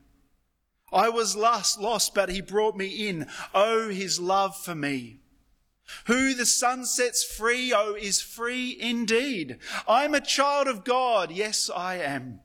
I 0.93 1.09
was 1.09 1.37
lost, 1.37 1.81
lost, 1.81 2.15
but 2.15 2.29
he 2.29 2.41
brought 2.41 2.77
me 2.77 3.09
in. 3.09 3.27
Oh, 3.55 3.89
his 3.89 4.21
love 4.21 4.57
for 4.57 4.75
me. 4.75 5.21
Who 6.07 6.35
the 6.35 6.47
Son 6.47 6.85
sets 6.85 7.25
free, 7.25 7.73
oh, 7.75 7.95
is 7.95 8.21
free 8.21 8.77
indeed. 8.79 9.59
I'm 9.89 10.15
a 10.15 10.21
child 10.21 10.69
of 10.69 10.85
God. 10.85 11.33
Yes, 11.33 11.69
I 11.75 11.97
am. 11.97 12.41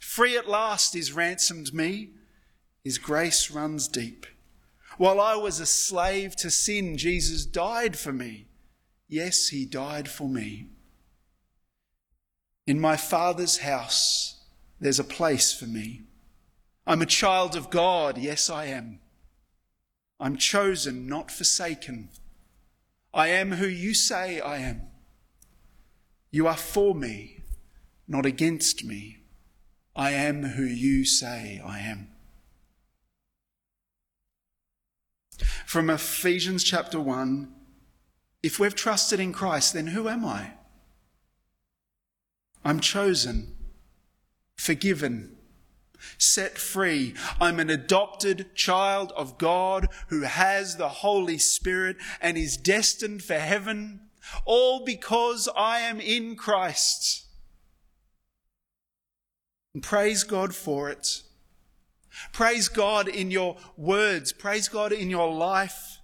Free 0.00 0.36
at 0.36 0.48
last 0.48 0.94
is 0.94 1.12
ransomed 1.12 1.74
me. 1.74 2.10
His 2.82 2.98
grace 2.98 3.50
runs 3.50 3.88
deep. 3.88 4.26
While 4.98 5.20
I 5.20 5.36
was 5.36 5.60
a 5.60 5.66
slave 5.66 6.36
to 6.36 6.50
sin, 6.50 6.96
Jesus 6.96 7.44
died 7.44 7.98
for 7.98 8.12
me. 8.12 8.46
Yes, 9.08 9.48
he 9.48 9.66
died 9.66 10.08
for 10.08 10.28
me. 10.28 10.70
In 12.66 12.80
my 12.80 12.96
Father's 12.96 13.58
house, 13.58 14.40
there's 14.80 14.98
a 14.98 15.04
place 15.04 15.52
for 15.52 15.66
me. 15.66 16.02
I'm 16.86 17.02
a 17.02 17.06
child 17.06 17.56
of 17.56 17.70
God. 17.70 18.18
Yes, 18.18 18.48
I 18.48 18.66
am. 18.66 19.00
I'm 20.18 20.36
chosen, 20.36 21.06
not 21.06 21.30
forsaken. 21.30 22.08
I 23.12 23.28
am 23.28 23.52
who 23.52 23.66
you 23.66 23.92
say 23.92 24.40
I 24.40 24.58
am. 24.58 24.82
You 26.30 26.46
are 26.46 26.56
for 26.56 26.94
me, 26.94 27.42
not 28.08 28.26
against 28.26 28.84
me. 28.84 29.18
I 29.94 30.12
am 30.12 30.42
who 30.42 30.64
you 30.64 31.04
say 31.04 31.60
I 31.64 31.80
am. 31.80 32.08
From 35.66 35.90
Ephesians 35.90 36.64
chapter 36.64 37.00
1 37.00 37.52
if 38.46 38.60
we've 38.60 38.76
trusted 38.76 39.18
in 39.18 39.32
Christ, 39.32 39.72
then 39.72 39.88
who 39.88 40.08
am 40.08 40.24
I? 40.24 40.52
I'm 42.64 42.78
chosen, 42.78 43.56
forgiven, 44.56 45.36
set 46.16 46.56
free. 46.56 47.14
I'm 47.40 47.58
an 47.58 47.70
adopted 47.70 48.54
child 48.54 49.12
of 49.16 49.36
God 49.36 49.88
who 50.10 50.22
has 50.22 50.76
the 50.76 50.88
Holy 50.88 51.38
Spirit 51.38 51.96
and 52.20 52.38
is 52.38 52.56
destined 52.56 53.24
for 53.24 53.34
heaven, 53.34 54.10
all 54.44 54.84
because 54.84 55.48
I 55.56 55.80
am 55.80 55.98
in 55.98 56.36
Christ. 56.36 57.26
And 59.74 59.82
praise 59.82 60.22
God 60.22 60.54
for 60.54 60.88
it. 60.88 61.22
Praise 62.32 62.68
God 62.68 63.08
in 63.08 63.30
your 63.30 63.56
words. 63.76 64.32
Praise 64.32 64.68
God 64.68 64.92
in 64.92 65.10
your 65.10 65.32
life. 65.32 65.98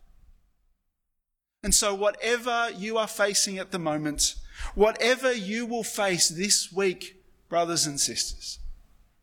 And 1.63 1.75
so, 1.75 1.95
whatever 1.95 2.71
you 2.77 2.99
are 2.99 3.09
facing 3.09 3.59
at 3.59 3.71
the 3.71 3.79
moment, 3.79 4.35
whatever 4.75 5.33
you 5.33 5.65
will 5.65 5.85
face 5.85 6.29
this 6.29 6.73
week, 6.73 7.23
brothers 7.49 7.87
and 7.87 8.01
sisters, 8.01 8.59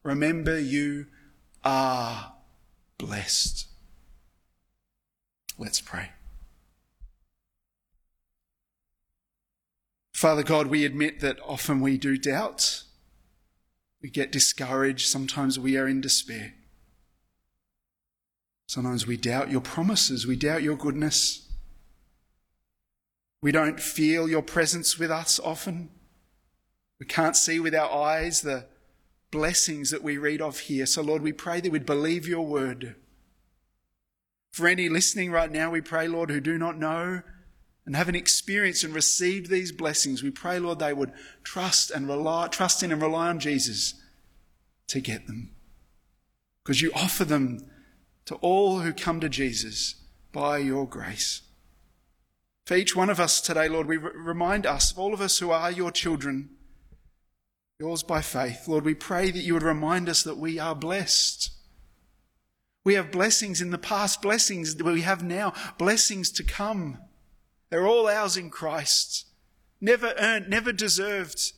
Remember, 0.04 0.60
you 0.60 1.08
are 1.64 2.34
blessed. 2.98 3.68
Let's 5.58 5.82
pray. 5.82 6.12
Father 10.14 10.44
God, 10.44 10.68
we 10.68 10.86
admit 10.86 11.20
that 11.20 11.38
often 11.46 11.82
we 11.82 11.98
do 11.98 12.18
doubt. 12.18 12.84
We 14.02 14.10
get 14.10 14.32
discouraged. 14.32 15.08
Sometimes 15.08 15.60
we 15.60 15.78
are 15.78 15.88
in 15.88 16.02
despair. 16.02 16.54
Sometimes 18.70 19.08
we 19.08 19.18
doubt 19.18 19.50
your 19.50 19.62
promises. 19.62 20.28
We 20.28 20.36
doubt 20.36 20.62
your 20.62 20.76
goodness. 20.76 21.50
We 23.42 23.52
don't 23.52 23.80
feel 23.80 24.30
your 24.30 24.44
presence 24.44 25.00
with 25.00 25.10
us 25.10 25.40
often. 25.40 25.90
We 27.00 27.08
can't 27.08 27.36
see 27.36 27.60
with 27.60 27.74
our 27.74 27.92
eyes 27.92 28.42
the 28.42 28.68
blessings 29.32 29.90
that 29.90 30.04
we 30.04 30.20
read 30.20 30.40
of 30.40 30.60
here. 30.60 30.86
So, 30.86 31.02
Lord, 31.02 31.24
we 31.24 31.32
pray 31.32 31.62
that 31.62 31.72
we'd 31.72 31.88
believe 31.88 32.28
your 32.28 32.46
word. 32.46 32.96
For 34.52 34.68
any 34.68 34.88
listening 34.88 35.32
right 35.32 35.52
now, 35.52 35.72
we 35.72 35.82
pray, 35.82 36.08
Lord, 36.08 36.30
who 36.30 36.40
do 36.40 36.60
not 36.60 36.78
know 36.78 37.24
and 37.88 37.96
haven't 37.96 38.18
experienced 38.18 38.84
and 38.84 38.94
received 38.94 39.50
these 39.50 39.72
blessings, 39.72 40.22
we 40.22 40.30
pray, 40.30 40.60
Lord, 40.60 40.78
they 40.78 40.94
would 40.94 41.14
trust 41.44 41.90
and 41.90 42.08
rely, 42.08 42.50
trust 42.50 42.84
in 42.84 42.92
and 42.92 43.02
rely 43.02 43.30
on 43.30 43.40
Jesus 43.40 43.96
to 44.90 45.00
get 45.00 45.26
them. 45.26 45.56
Because 46.64 46.84
you 46.84 46.92
offer 46.94 47.26
them 47.26 47.66
to 48.30 48.36
all 48.36 48.82
who 48.82 48.94
come 48.94 49.20
to 49.20 49.28
Jesus 49.28 49.96
by 50.32 50.60
your 50.60 50.88
grace. 50.88 51.42
For 52.68 52.76
each 52.76 52.96
one 52.96 53.10
of 53.10 53.20
us 53.20 53.42
today, 53.42 53.68
Lord, 53.68 53.88
we 53.88 53.98
remind 53.98 54.68
us, 54.68 54.92
of 54.92 55.00
all 55.00 55.16
of 55.16 55.22
us 55.22 55.40
who 55.40 55.50
are 55.50 55.72
your 55.72 55.90
children, 55.90 56.52
yours 57.80 58.04
by 58.04 58.22
faith. 58.22 58.68
Lord, 58.68 58.86
we 58.86 58.94
pray 58.94 59.32
that 59.32 59.42
you 59.42 59.56
would 59.56 59.64
remind 59.64 60.08
us 60.08 60.22
that 60.22 60.38
we 60.38 60.60
are 60.60 60.76
blessed. 60.76 61.50
We 62.86 62.94
have 62.94 63.12
blessings 63.12 63.62
in 63.62 63.72
the 63.72 63.80
past, 63.80 64.22
blessings 64.22 64.76
that 64.76 64.86
we 64.86 65.02
have 65.02 65.24
now, 65.24 65.52
blessings 65.80 66.30
to 66.34 66.44
come. 66.44 67.00
They're 67.72 67.88
all 67.88 68.08
ours 68.08 68.38
in 68.38 68.52
Christ. 68.52 69.26
Never 69.82 70.14
earned, 70.20 70.50
never 70.50 70.72
deserved. 70.72 71.54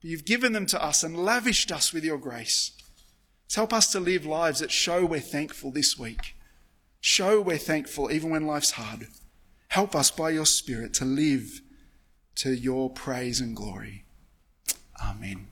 But 0.00 0.08
you've 0.08 0.24
given 0.24 0.54
them 0.54 0.64
to 0.68 0.82
us 0.82 1.02
and 1.02 1.14
lavished 1.14 1.70
us 1.70 1.92
with 1.92 2.04
your 2.04 2.16
grace. 2.16 2.72
Help 3.54 3.72
us 3.72 3.90
to 3.92 4.00
live 4.00 4.26
lives 4.26 4.60
that 4.60 4.70
show 4.70 5.04
we're 5.06 5.20
thankful 5.20 5.70
this 5.70 5.98
week. 5.98 6.36
Show 7.00 7.40
we're 7.40 7.58
thankful 7.58 8.10
even 8.10 8.30
when 8.30 8.46
life's 8.46 8.72
hard. 8.72 9.06
Help 9.68 9.94
us 9.94 10.10
by 10.10 10.30
your 10.30 10.46
Spirit 10.46 10.92
to 10.94 11.04
live 11.04 11.60
to 12.36 12.54
your 12.54 12.90
praise 12.90 13.40
and 13.40 13.56
glory. 13.56 14.04
Amen. 15.02 15.46